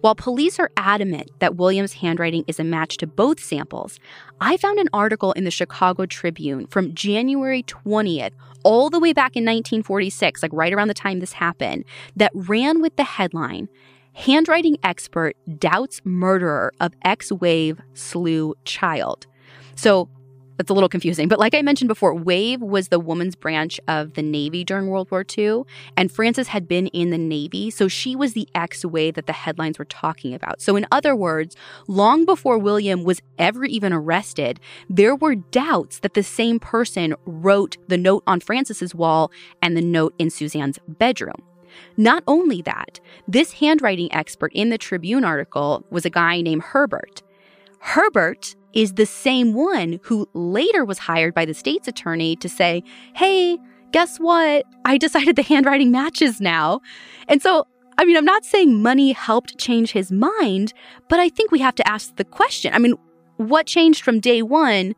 [0.00, 3.98] While police are adamant that Williams' handwriting is a match to both samples,
[4.40, 9.36] I found an article in the Chicago Tribune from January 20th, all the way back
[9.36, 11.84] in 1946, like right around the time this happened,
[12.16, 13.68] that ran with the headline
[14.16, 19.26] Handwriting Expert Doubts Murderer of Ex Wave Slew Child.
[19.74, 20.08] So
[20.56, 21.28] that's a little confusing.
[21.28, 25.10] But like I mentioned before, WAVE was the woman's branch of the Navy during World
[25.10, 25.62] War II,
[25.96, 29.32] and Frances had been in the Navy, so she was the ex WAVE that the
[29.32, 30.60] headlines were talking about.
[30.60, 36.14] So, in other words, long before William was ever even arrested, there were doubts that
[36.14, 39.30] the same person wrote the note on Frances's wall
[39.62, 41.42] and the note in Suzanne's bedroom.
[41.96, 47.22] Not only that, this handwriting expert in the Tribune article was a guy named Herbert.
[47.80, 52.82] Herbert is the same one who later was hired by the state's attorney to say,
[53.14, 53.58] hey,
[53.92, 54.66] guess what?
[54.84, 56.80] I decided the handwriting matches now.
[57.28, 57.66] And so,
[57.98, 60.74] I mean, I'm not saying money helped change his mind,
[61.08, 62.74] but I think we have to ask the question.
[62.74, 62.94] I mean,
[63.38, 64.94] what changed from day one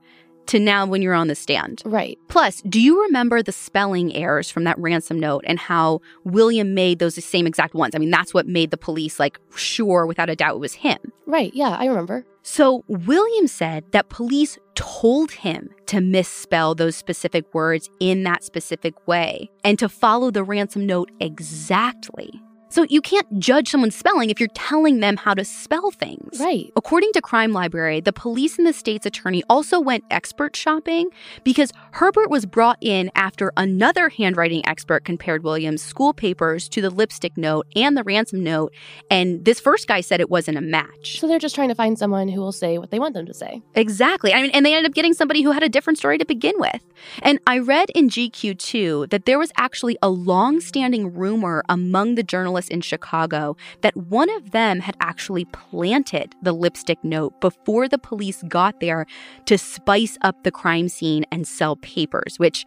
[0.48, 1.82] to now when you're on the stand.
[1.84, 2.18] Right.
[2.28, 6.98] Plus, do you remember the spelling errors from that ransom note and how William made
[6.98, 7.94] those the same exact ones?
[7.94, 10.98] I mean, that's what made the police like sure without a doubt it was him.
[11.26, 11.52] Right.
[11.54, 12.24] Yeah, I remember.
[12.42, 19.06] So, William said that police told him to misspell those specific words in that specific
[19.06, 22.40] way and to follow the ransom note exactly.
[22.68, 26.38] So you can't judge someone's spelling if you're telling them how to spell things.
[26.38, 26.70] Right.
[26.76, 31.08] According to Crime Library, the police and the state's attorney also went expert shopping
[31.44, 36.90] because Herbert was brought in after another handwriting expert compared Williams' school papers to the
[36.90, 38.74] lipstick note and the ransom note,
[39.10, 41.20] and this first guy said it wasn't a match.
[41.20, 43.34] So they're just trying to find someone who will say what they want them to
[43.34, 43.62] say.
[43.74, 44.34] Exactly.
[44.34, 46.54] I mean, and they ended up getting somebody who had a different story to begin
[46.58, 46.82] with.
[47.22, 52.22] And I read in GQ too that there was actually a long-standing rumor among the
[52.22, 57.98] journalists in Chicago that one of them had actually planted the lipstick note before the
[57.98, 59.06] police got there
[59.44, 62.66] to spice up the crime scene and sell papers, which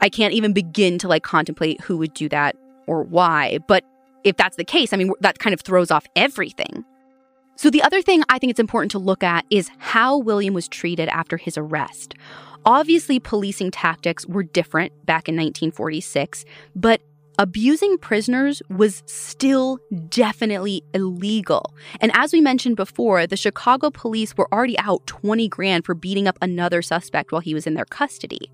[0.00, 2.56] I can't even begin to like contemplate who would do that
[2.86, 3.58] or why.
[3.66, 3.84] But
[4.24, 6.84] if that's the case, I mean, that kind of throws off everything.
[7.56, 10.66] So, the other thing I think it's important to look at is how William was
[10.66, 12.14] treated after his arrest.
[12.64, 17.02] Obviously, policing tactics were different back in 1946, but
[17.40, 19.78] abusing prisoners was still
[20.10, 21.74] definitely illegal.
[21.98, 26.28] And as we mentioned before, the Chicago police were already out 20 grand for beating
[26.28, 28.52] up another suspect while he was in their custody.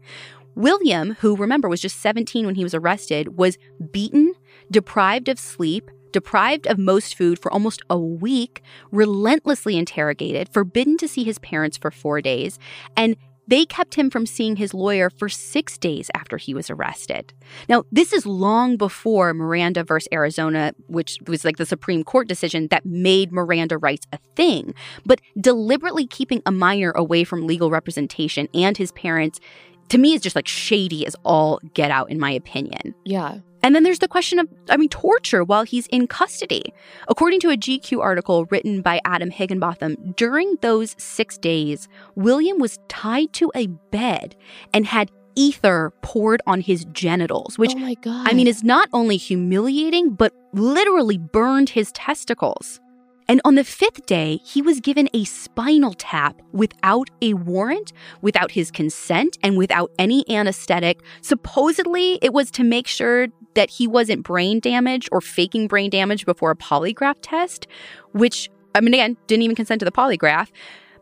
[0.55, 3.59] William, who remember was just 17 when he was arrested, was
[3.91, 4.33] beaten,
[4.71, 8.63] deprived of sleep, deprived of most food for almost a week,
[8.93, 12.61] relentlessly interrogated, forbidden to see his parents for four days,
[12.97, 13.17] and
[13.47, 17.33] they kept him from seeing his lawyer for six days after he was arrested.
[17.69, 22.69] Now, this is long before Miranda versus Arizona, which was like the Supreme Court decision
[22.69, 24.75] that made Miranda rights a thing.
[25.05, 29.41] But deliberately keeping a minor away from legal representation and his parents,
[29.89, 32.95] to me, is just like shady as all get out, in my opinion.
[33.05, 33.39] Yeah.
[33.67, 36.73] And then there's the question of, I mean, torture while he's in custody.
[37.09, 42.79] According to a GQ article written by Adam Higginbotham, during those six days, William was
[42.87, 44.37] tied to a bed
[44.73, 47.95] and had ether poured on his genitals, which, oh.
[48.07, 52.81] I mean, is not only humiliating, but literally burned his testicles.
[53.29, 57.93] And on the fifth day, he was given a spinal tap without a warrant,
[58.23, 61.01] without his consent, and without any anesthetic.
[61.23, 66.25] Supposedly, it was to make sure that he wasn't brain damaged or faking brain damage
[66.25, 67.67] before a polygraph test,
[68.13, 70.49] which, I mean, again, didn't even consent to the polygraph.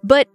[0.02, 0.28] But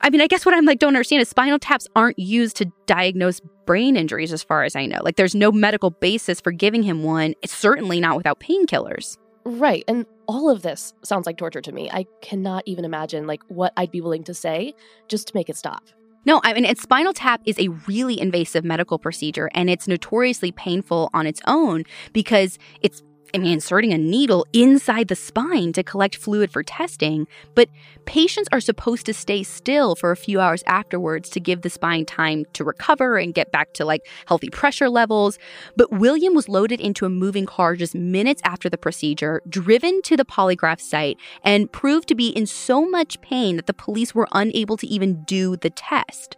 [0.00, 2.72] I mean, I guess what I'm like, don't understand is spinal taps aren't used to
[2.86, 5.00] diagnose brain injuries, as far as I know.
[5.02, 7.34] Like, there's no medical basis for giving him one.
[7.42, 9.18] It's certainly not without painkillers.
[9.44, 9.82] Right.
[9.88, 11.90] And all of this sounds like torture to me.
[11.90, 14.74] I cannot even imagine like what I'd be willing to say
[15.08, 15.82] just to make it stop.
[16.28, 21.08] No, I mean, spinal tap is a really invasive medical procedure and it's notoriously painful
[21.14, 23.02] on its own because it's
[23.34, 27.68] I mean, inserting a needle inside the spine to collect fluid for testing, but
[28.06, 32.06] patients are supposed to stay still for a few hours afterwards to give the spine
[32.06, 35.38] time to recover and get back to like healthy pressure levels.
[35.76, 40.16] But William was loaded into a moving car just minutes after the procedure, driven to
[40.16, 44.28] the polygraph site, and proved to be in so much pain that the police were
[44.32, 46.36] unable to even do the test.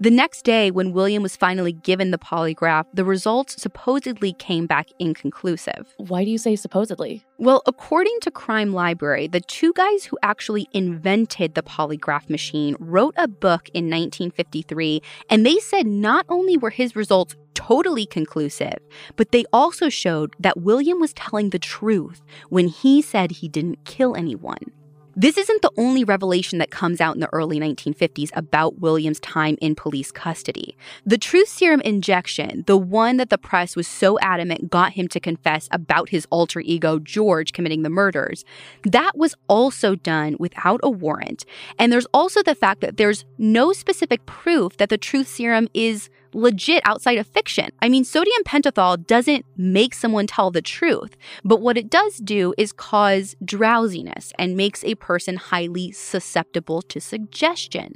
[0.00, 4.88] The next day, when William was finally given the polygraph, the results supposedly came back
[4.98, 5.94] inconclusive.
[5.98, 7.24] Why do you say supposedly?
[7.38, 13.14] Well, according to Crime Library, the two guys who actually invented the polygraph machine wrote
[13.16, 18.78] a book in 1953, and they said not only were his results totally conclusive,
[19.14, 23.84] but they also showed that William was telling the truth when he said he didn't
[23.84, 24.72] kill anyone.
[25.16, 29.56] This isn't the only revelation that comes out in the early 1950s about William's time
[29.60, 30.76] in police custody.
[31.06, 35.20] The truth serum injection, the one that the press was so adamant got him to
[35.20, 38.44] confess about his alter ego, George, committing the murders,
[38.82, 41.44] that was also done without a warrant.
[41.78, 46.10] And there's also the fact that there's no specific proof that the truth serum is
[46.34, 47.70] legit outside of fiction.
[47.80, 52.54] I mean, sodium pentothal doesn't make someone tell the truth, but what it does do
[52.58, 57.94] is cause drowsiness and makes a person highly susceptible to suggestion.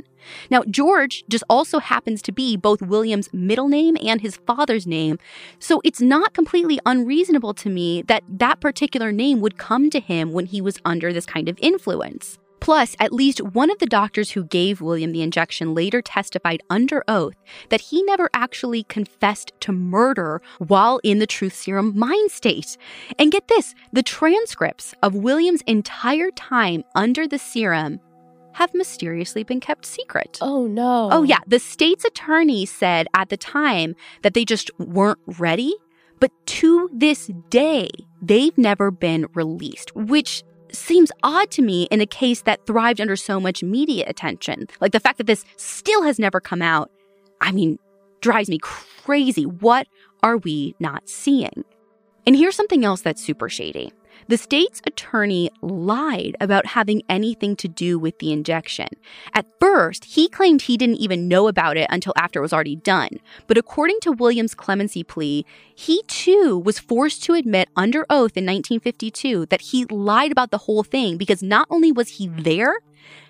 [0.50, 5.18] Now, George just also happens to be both William's middle name and his father's name,
[5.58, 10.32] so it's not completely unreasonable to me that that particular name would come to him
[10.32, 12.38] when he was under this kind of influence.
[12.68, 17.02] Plus, at least one of the doctors who gave William the injection later testified under
[17.08, 17.32] oath
[17.70, 22.76] that he never actually confessed to murder while in the truth serum mind state.
[23.18, 28.00] And get this the transcripts of William's entire time under the serum
[28.52, 30.36] have mysteriously been kept secret.
[30.42, 31.08] Oh, no.
[31.10, 31.40] Oh, yeah.
[31.46, 35.72] The state's attorney said at the time that they just weren't ready.
[36.20, 37.88] But to this day,
[38.20, 40.42] they've never been released, which
[40.74, 44.66] seems odd to me in a case that thrived under so much media attention.
[44.80, 46.90] Like the fact that this still has never come out,
[47.40, 47.78] I mean,
[48.20, 49.44] drives me crazy.
[49.44, 49.86] What
[50.22, 51.64] are we not seeing?
[52.26, 53.92] And here's something else that's super shady.
[54.26, 58.88] The state's attorney lied about having anything to do with the injection.
[59.32, 62.76] At first, he claimed he didn't even know about it until after it was already
[62.76, 63.20] done.
[63.46, 68.44] But according to Williams' clemency plea, he too was forced to admit under oath in
[68.44, 72.74] 1952 that he lied about the whole thing because not only was he there,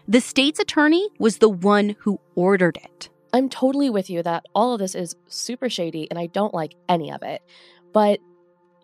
[0.07, 3.11] the state's attorney was the one who ordered it.
[3.32, 6.74] I'm totally with you that all of this is super shady and I don't like
[6.89, 7.43] any of it.
[7.93, 8.20] But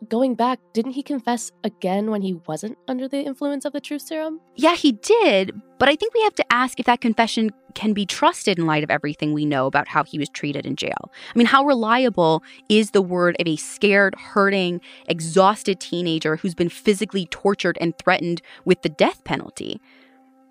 [0.08, 4.02] going back, didn't he confess again when he wasn't under the influence of the truth
[4.02, 4.40] serum?
[4.56, 8.06] Yeah, he did, but I think we have to ask if that confession can be
[8.06, 11.10] trusted in light of everything we know about how he was treated in jail.
[11.34, 16.68] I mean, how reliable is the word of a scared, hurting, exhausted teenager who's been
[16.68, 19.80] physically tortured and threatened with the death penalty?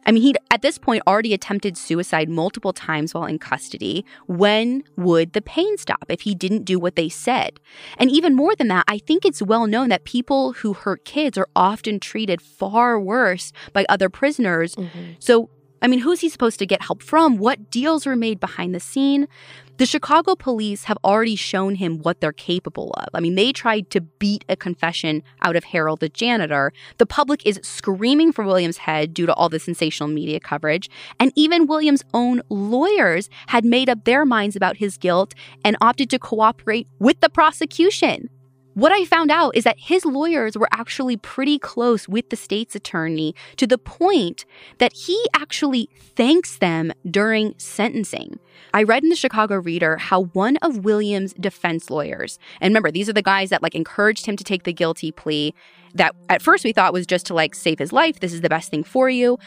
[0.06, 4.06] I mean, he'd at this point already attempted suicide multiple times while in custody.
[4.28, 7.60] When would the pain stop if he didn't do what they said?
[7.98, 11.38] And even more than that, I think it's well known that people who hurt kids
[11.38, 14.76] are often treated far worse by other prisoners.
[14.76, 15.14] Mm-hmm.
[15.20, 15.50] So
[15.84, 17.38] I mean, who's he supposed to get help from?
[17.38, 19.28] What deals were made behind the scene?
[19.78, 23.10] The Chicago police have already shown him what they're capable of.
[23.14, 26.72] I mean, they tried to beat a confession out of Harold the janitor.
[27.00, 30.90] The public is screaming for William's head due to all the sensational media coverage.
[31.20, 35.34] And even William's own lawyers had made up their minds about his guilt
[35.66, 38.30] and opted to cooperate with the prosecution.
[38.76, 42.76] What I found out is that his lawyers were actually pretty close with the state's
[42.76, 44.46] attorney to the point
[44.80, 48.40] that he actually thanks them during sentencing.
[48.74, 53.08] I read in the Chicago Reader how one of Williams' defense lawyers, and remember, these
[53.08, 55.54] are the guys that like encouraged him to take the guilty plea
[55.94, 58.22] that at first we thought was just to like save his life.
[58.22, 59.38] This is the best thing for you.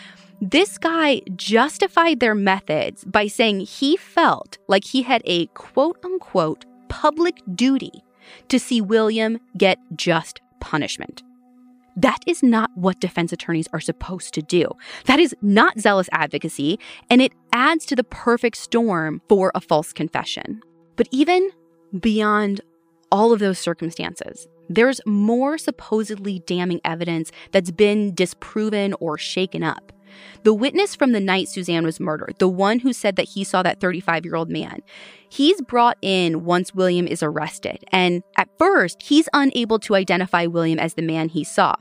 [0.40, 6.64] This guy justified their methods by saying he felt like he had a quote unquote
[6.88, 8.04] public duty
[8.48, 11.22] to see William get just punishment.
[11.96, 14.68] That is not what defense attorneys are supposed to do.
[15.06, 19.94] That is not zealous advocacy, and it adds to the perfect storm for a false
[19.94, 20.60] confession.
[20.96, 21.50] But even
[21.98, 22.60] beyond
[23.10, 29.92] all of those circumstances, there's more supposedly damning evidence that's been disproven or shaken up.
[30.42, 33.62] The witness from the night Suzanne was murdered, the one who said that he saw
[33.62, 34.80] that 35 year old man,
[35.28, 37.84] he's brought in once William is arrested.
[37.92, 41.74] And at first, he's unable to identify William as the man he saw.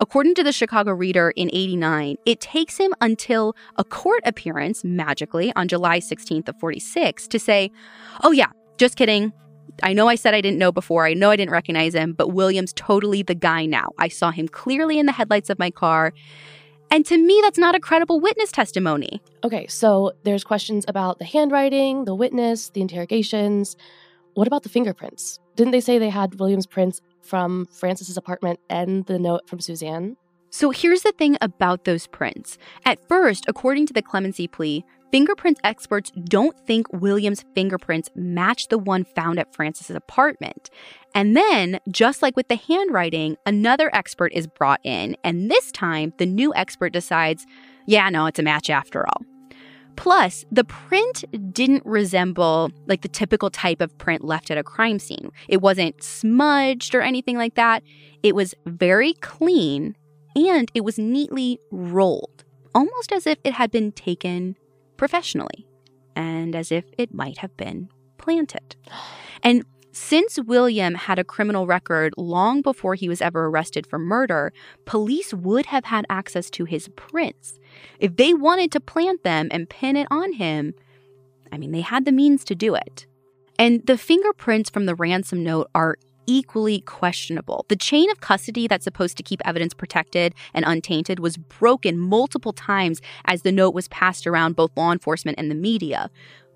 [0.00, 5.52] According to the Chicago Reader in 89, it takes him until a court appearance, magically,
[5.56, 7.70] on July 16th of 46 to say,
[8.22, 9.32] oh yeah, just kidding.
[9.82, 11.06] I know I said I didn't know before.
[11.06, 13.90] I know I didn't recognize him, but William's totally the guy now.
[13.98, 16.12] I saw him clearly in the headlights of my car.
[16.92, 19.22] And to me, that's not a credible witness testimony.
[19.44, 23.76] Okay, so there's questions about the handwriting, the witness, the interrogations.
[24.34, 25.38] What about the fingerprints?
[25.54, 30.16] Didn't they say they had William's prints from Frances's apartment and the note from Suzanne?
[30.50, 32.58] So here's the thing about those prints.
[32.84, 38.78] At first, according to the clemency plea, fingerprint experts don't think William's fingerprints match the
[38.78, 40.68] one found at Frances's apartment.
[41.14, 46.12] And then, just like with the handwriting, another expert is brought in, and this time
[46.18, 47.46] the new expert decides,
[47.86, 49.22] yeah, no, it's a match after all.
[49.96, 54.98] Plus, the print didn't resemble like the typical type of print left at a crime
[54.98, 55.30] scene.
[55.48, 57.82] It wasn't smudged or anything like that.
[58.22, 59.96] It was very clean
[60.36, 64.56] and it was neatly rolled, almost as if it had been taken
[64.96, 65.66] professionally
[66.16, 68.76] and as if it might have been planted.
[69.42, 74.52] And since William had a criminal record long before he was ever arrested for murder,
[74.84, 77.58] police would have had access to his prints.
[77.98, 80.74] If they wanted to plant them and pin it on him,
[81.50, 83.06] I mean, they had the means to do it.
[83.58, 85.98] And the fingerprints from the ransom note are
[86.30, 87.66] equally questionable.
[87.68, 92.52] The chain of custody that's supposed to keep evidence protected and untainted was broken multiple
[92.52, 96.08] times as the note was passed around both law enforcement and the media.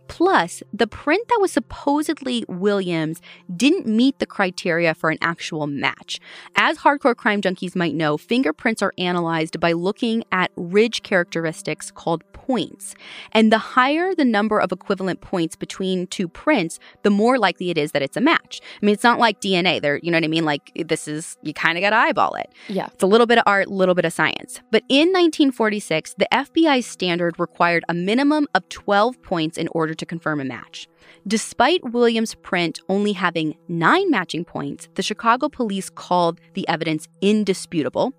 [0.08, 3.20] Plus, the print that was supposedly Williams
[3.54, 6.20] didn't meet the criteria for an actual match.
[6.56, 12.22] As hardcore crime junkies might know, fingerprints are analyzed by looking at ridge characteristics called
[12.32, 12.94] points.
[13.32, 17.78] And the higher the number of equivalent points between two prints, the more likely it
[17.78, 18.60] is that it's a match.
[18.82, 19.80] I mean, it's not like DNA.
[19.80, 20.44] There, you know what I mean?
[20.44, 22.52] Like this is you kind of got to eyeball it.
[22.68, 22.88] Yeah.
[22.92, 24.60] It's a little bit of art, a little bit of science.
[24.70, 30.06] But in 1946, the FBI standard required a minimum of 12 points in order to
[30.06, 30.88] confirm a match.
[31.26, 38.12] Despite Williams' print only having nine matching points, the Chicago police called the evidence indisputable,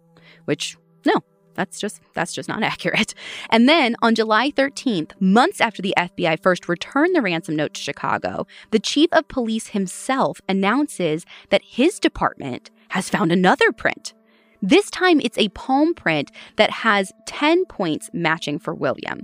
[0.45, 1.21] which, no,
[1.55, 3.13] that's just that's just not accurate.
[3.49, 7.81] And then on July 13th, months after the FBI first returned the ransom note to
[7.81, 14.13] Chicago, the chief of police himself announces that his department has found another print.
[14.61, 19.21] This time it's a palm print that has 10 points matching for William.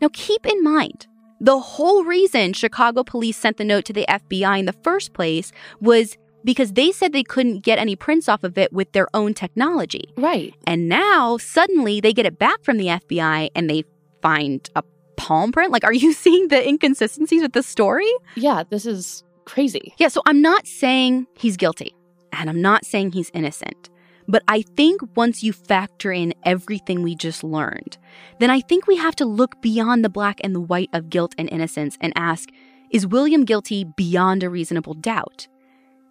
[0.00, 1.06] Now keep in mind,
[1.40, 5.52] the whole reason Chicago police sent the note to the FBI in the first place
[5.80, 9.34] was because they said they couldn't get any prints off of it with their own
[9.34, 10.12] technology.
[10.16, 10.54] Right.
[10.66, 13.84] And now suddenly they get it back from the FBI and they
[14.22, 14.82] find a
[15.16, 15.72] palm print.
[15.72, 18.10] Like, are you seeing the inconsistencies with the story?
[18.34, 19.94] Yeah, this is crazy.
[19.98, 21.94] Yeah, so I'm not saying he's guilty
[22.32, 23.90] and I'm not saying he's innocent.
[24.30, 27.96] But I think once you factor in everything we just learned,
[28.38, 31.34] then I think we have to look beyond the black and the white of guilt
[31.38, 32.50] and innocence and ask
[32.90, 35.48] is William guilty beyond a reasonable doubt?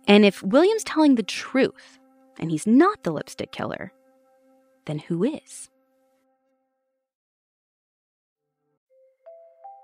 [0.08, 2.00] And if William's telling the truth
[2.40, 3.92] and he's not the lipstick killer,
[4.86, 5.70] then who is?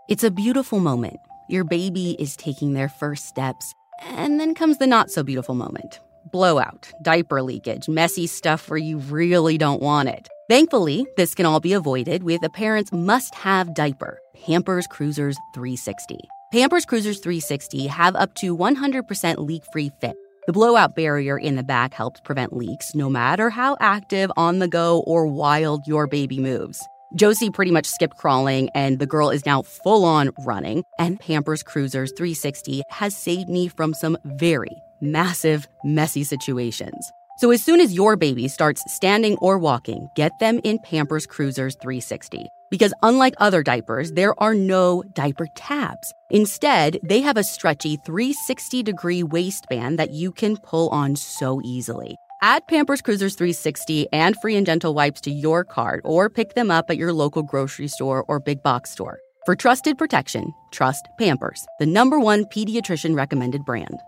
[0.09, 1.17] It's a beautiful moment.
[1.49, 5.99] Your baby is taking their first steps, and then comes the not so beautiful moment
[6.33, 10.27] blowout, diaper leakage, messy stuff where you really don't want it.
[10.49, 16.17] Thankfully, this can all be avoided with a parent's must have diaper, Pampers Cruisers 360.
[16.51, 20.17] Pampers Cruisers 360 have up to 100% leak free fit.
[20.47, 24.67] The blowout barrier in the back helps prevent leaks no matter how active, on the
[24.67, 26.85] go, or wild your baby moves.
[27.15, 30.83] Josie pretty much skipped crawling, and the girl is now full on running.
[30.97, 37.11] And Pampers Cruisers 360 has saved me from some very massive, messy situations.
[37.37, 41.75] So as soon as your baby starts standing or walking, get them in Pampers Cruisers
[41.81, 42.45] 360.
[42.69, 46.13] Because unlike other diapers, there are no diaper tabs.
[46.29, 52.15] Instead, they have a stretchy 360 degree waistband that you can pull on so easily.
[52.41, 56.69] Add Pampers Cruisers 360 and free and gentle wipes to your cart or pick them
[56.69, 59.19] up at your local grocery store or big box store.
[59.45, 63.99] For trusted protection, trust Pampers, the number one pediatrician recommended brand.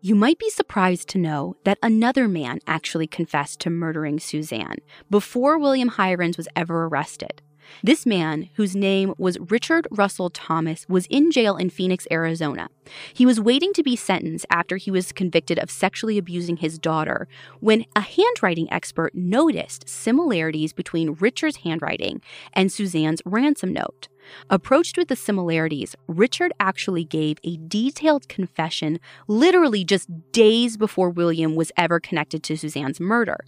[0.00, 4.76] You might be surprised to know that another man actually confessed to murdering Suzanne
[5.10, 7.42] before William Heirens was ever arrested.
[7.82, 12.68] This man, whose name was Richard Russell Thomas, was in jail in Phoenix, Arizona.
[13.12, 17.26] He was waiting to be sentenced after he was convicted of sexually abusing his daughter
[17.58, 22.22] when a handwriting expert noticed similarities between Richard's handwriting
[22.52, 24.06] and Suzanne's ransom note.
[24.50, 31.54] Approached with the similarities, Richard actually gave a detailed confession literally just days before William
[31.54, 33.38] was ever connected to Suzanne's murder.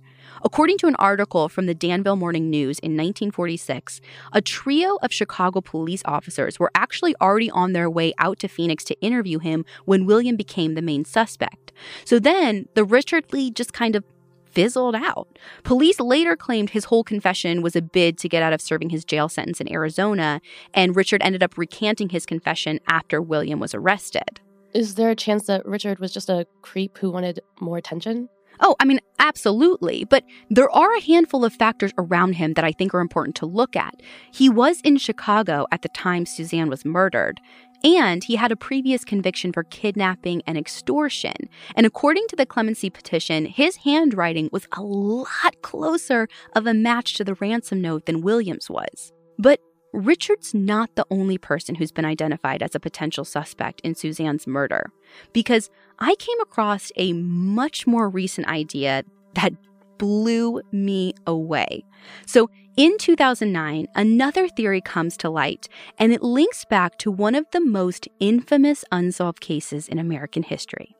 [0.42, 4.00] According to an article from the Danville Morning News in 1946,
[4.32, 8.84] a trio of Chicago police officers were actually already on their way out to Phoenix
[8.84, 11.72] to interview him when William became the main suspect.
[12.04, 14.04] So then the Richard Lee just kind of
[14.52, 15.38] fizzled out.
[15.64, 19.04] Police later claimed his whole confession was a bid to get out of serving his
[19.04, 20.40] jail sentence in Arizona,
[20.74, 24.40] and Richard ended up recanting his confession after William was arrested.
[24.72, 28.28] Is there a chance that Richard was just a creep who wanted more attention?
[28.60, 30.04] Oh, I mean, absolutely.
[30.04, 33.46] But there are a handful of factors around him that I think are important to
[33.46, 33.94] look at.
[34.32, 37.40] He was in Chicago at the time Suzanne was murdered.
[37.82, 41.32] And he had a previous conviction for kidnapping and extortion.
[41.74, 47.14] And according to the clemency petition, his handwriting was a lot closer of a match
[47.14, 49.12] to the ransom note than Williams was.
[49.38, 49.60] But
[49.92, 54.90] Richard's not the only person who's been identified as a potential suspect in Suzanne's murder,
[55.32, 59.52] because I came across a much more recent idea that
[59.98, 61.84] blew me away.
[62.26, 65.68] So, in 2009, another theory comes to light,
[65.98, 70.94] and it links back to one of the most infamous unsolved cases in American history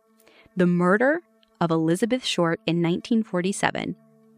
[0.57, 1.23] the murder
[1.61, 3.95] of Elizabeth Short in 1947,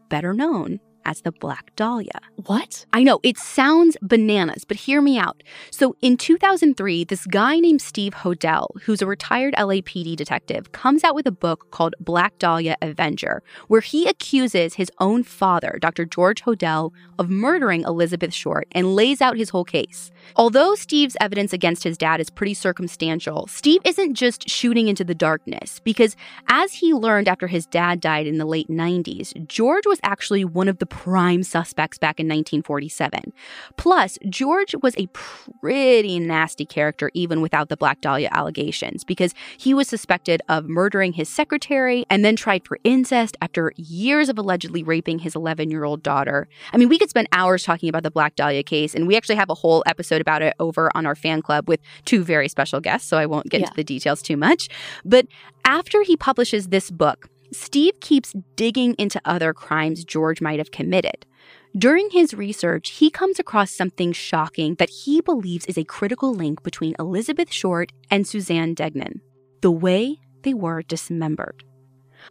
[0.09, 2.19] better known as the Black Dahlia.
[2.45, 2.85] What?
[2.93, 5.43] I know, it sounds bananas, but hear me out.
[5.71, 11.15] So in 2003, this guy named Steve Hodel, who's a retired LAPD detective, comes out
[11.15, 16.05] with a book called Black Dahlia Avenger, where he accuses his own father, Dr.
[16.05, 20.11] George Hodel, of murdering Elizabeth Short and lays out his whole case.
[20.35, 25.15] Although Steve's evidence against his dad is pretty circumstantial, Steve isn't just shooting into the
[25.15, 26.15] darkness because
[26.47, 30.67] as he learned after his dad died in the late 90s, George was actually one
[30.67, 33.33] of the prime suspects back in 1947.
[33.77, 39.73] Plus, George was a pretty nasty character even without the Black Dahlia allegations because he
[39.73, 44.83] was suspected of murdering his secretary and then tried for incest after years of allegedly
[44.83, 46.47] raping his 11 year old daughter.
[46.71, 49.35] I mean, we could spend hours talking about the Black Dahlia case, and we actually
[49.35, 52.79] have a whole episode about it over on our fan club with two very special
[52.79, 53.65] guests, so I won't get yeah.
[53.65, 54.69] into the details too much.
[55.05, 55.27] But
[55.65, 61.25] after he publishes this book, Steve keeps digging into other crimes George might have committed.
[61.77, 66.63] During his research, he comes across something shocking that he believes is a critical link
[66.63, 69.21] between Elizabeth Short and Suzanne Degnan
[69.61, 71.63] the way they were dismembered.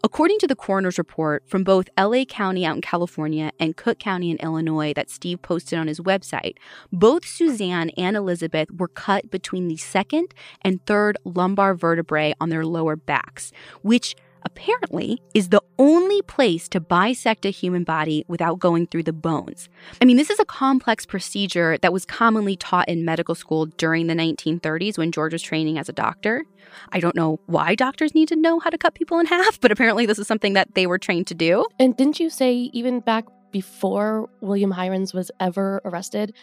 [0.05, 4.31] According to the coroner's report from both LA County out in California and Cook County
[4.31, 6.57] in Illinois that Steve posted on his website,
[6.93, 12.65] both Suzanne and Elizabeth were cut between the second and third lumbar vertebrae on their
[12.65, 14.15] lower backs, which
[14.45, 19.69] apparently is the only place to bisect a human body without going through the bones.
[20.01, 24.07] I mean, this is a complex procedure that was commonly taught in medical school during
[24.07, 26.45] the 1930s when George was training as a doctor.
[26.91, 29.73] I don't know why doctors need to know how to cut people in half, but
[29.73, 31.67] apparently this is something that they were trained to do.
[31.79, 36.35] And didn't you say even back before William Heirens was ever arrested,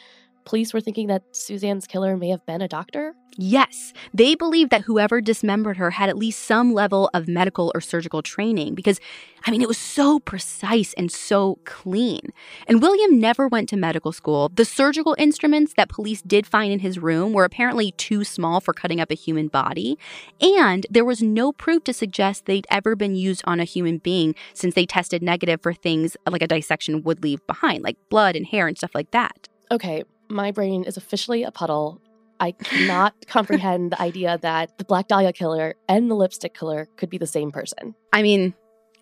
[0.45, 3.13] police were thinking that Suzanne's killer may have been a doctor?
[3.37, 7.79] Yes, they believed that whoever dismembered her had at least some level of medical or
[7.79, 8.99] surgical training because,
[9.45, 12.33] I mean, it was so precise and so clean.
[12.67, 14.51] And William never went to medical school.
[14.53, 18.73] The surgical instruments that police did find in his room were apparently too small for
[18.73, 19.97] cutting up a human body.
[20.41, 24.35] And there was no proof to suggest they'd ever been used on a human being
[24.53, 28.47] since they tested negative for things like a dissection would leave behind, like blood and
[28.47, 29.47] hair and stuff like that.
[29.71, 32.01] Okay, my brain is officially a puddle.
[32.39, 37.09] I cannot comprehend the idea that the Black Dahlia killer and the lipstick killer could
[37.09, 37.95] be the same person.
[38.13, 38.53] I mean,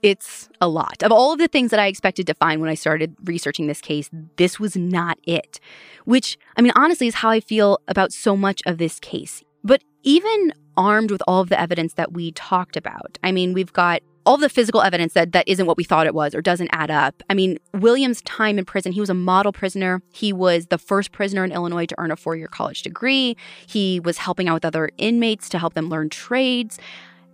[0.01, 1.03] it's a lot.
[1.03, 3.81] Of all of the things that I expected to find when I started researching this
[3.81, 5.59] case, this was not it.
[6.05, 9.43] Which, I mean, honestly, is how I feel about so much of this case.
[9.63, 13.73] But even armed with all of the evidence that we talked about, I mean, we've
[13.73, 16.69] got all the physical evidence that that isn't what we thought it was or doesn't
[16.73, 17.23] add up.
[17.29, 20.01] I mean, William's time in prison, he was a model prisoner.
[20.11, 23.37] He was the first prisoner in Illinois to earn a four-year college degree.
[23.65, 26.77] He was helping out with other inmates to help them learn trades.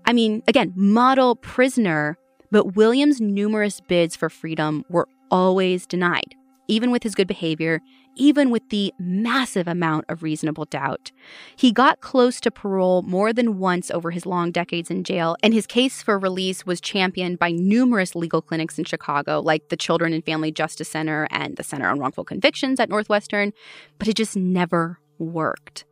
[0.05, 2.15] I mean, again, model prisoner,
[2.51, 6.35] but William's numerous bids for freedom were always denied.
[6.67, 7.81] Even with his good behavior,
[8.15, 11.11] even with the massive amount of reasonable doubt.
[11.55, 15.53] He got close to parole more than once over his long decades in jail, and
[15.53, 20.13] his case for release was championed by numerous legal clinics in Chicago, like the Children
[20.13, 23.51] and Family Justice Center and the Center on Wrongful Convictions at Northwestern,
[23.97, 25.85] but it just never worked.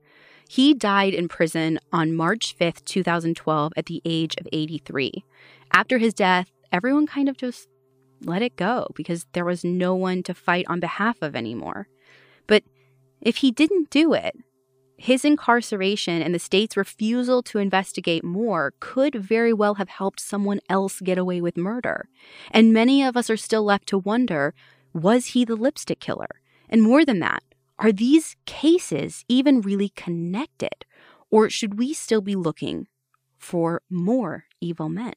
[0.47, 5.24] He died in prison on March 5th, 2012, at the age of 83.
[5.72, 7.69] After his death, everyone kind of just
[8.26, 11.88] let it go because there was no one to fight on behalf of anymore.
[12.47, 12.63] But
[13.22, 14.36] if he didn't do it,
[14.97, 20.59] his incarceration and the state's refusal to investigate more could very well have helped someone
[20.69, 22.07] else get away with murder.
[22.51, 24.53] And many of us are still left to wonder
[24.93, 26.41] was he the lipstick killer?
[26.69, 27.43] And more than that,
[27.80, 30.86] are these cases even really connected?
[31.32, 32.88] Or should we still be looking
[33.39, 35.13] for more evil men?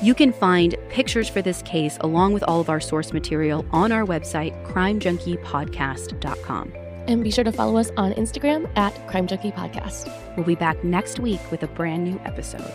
[0.00, 3.90] You can find pictures for this case along with all of our source material on
[3.90, 6.72] our website, crimejunkiepodcast.com.
[7.08, 10.08] And be sure to follow us on Instagram at Crime Junkie Podcast.
[10.36, 12.70] We'll be back next week with a brand new episode.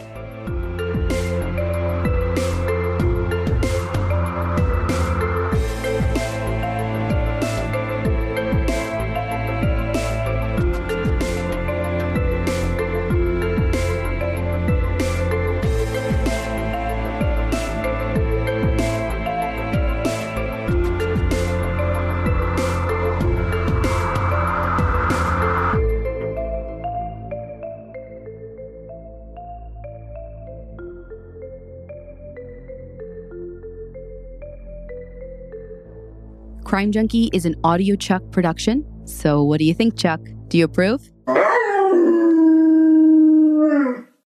[36.74, 38.84] Crime Junkie is an audiochuck production.
[39.06, 40.20] So, what do you think, Chuck?
[40.48, 41.08] Do you approve?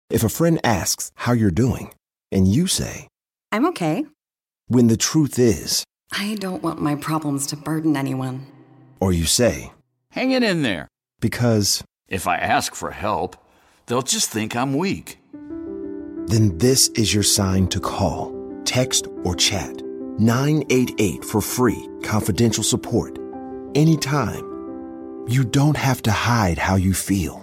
[0.09, 1.93] If a friend asks how you're doing,
[2.33, 3.07] and you say,
[3.53, 4.05] I'm okay,
[4.67, 8.45] when the truth is, I don't want my problems to burden anyone.
[8.99, 9.71] or you say,
[10.11, 10.89] Hang it in there.
[11.21, 13.37] because, If I ask for help,
[13.85, 15.17] they'll just think I'm weak.
[16.27, 18.35] then this is your sign to call,
[18.65, 19.81] text, or chat
[20.19, 23.17] 988 for free, confidential support.
[23.75, 24.45] Anytime.
[25.27, 27.42] You don't have to hide how you feel.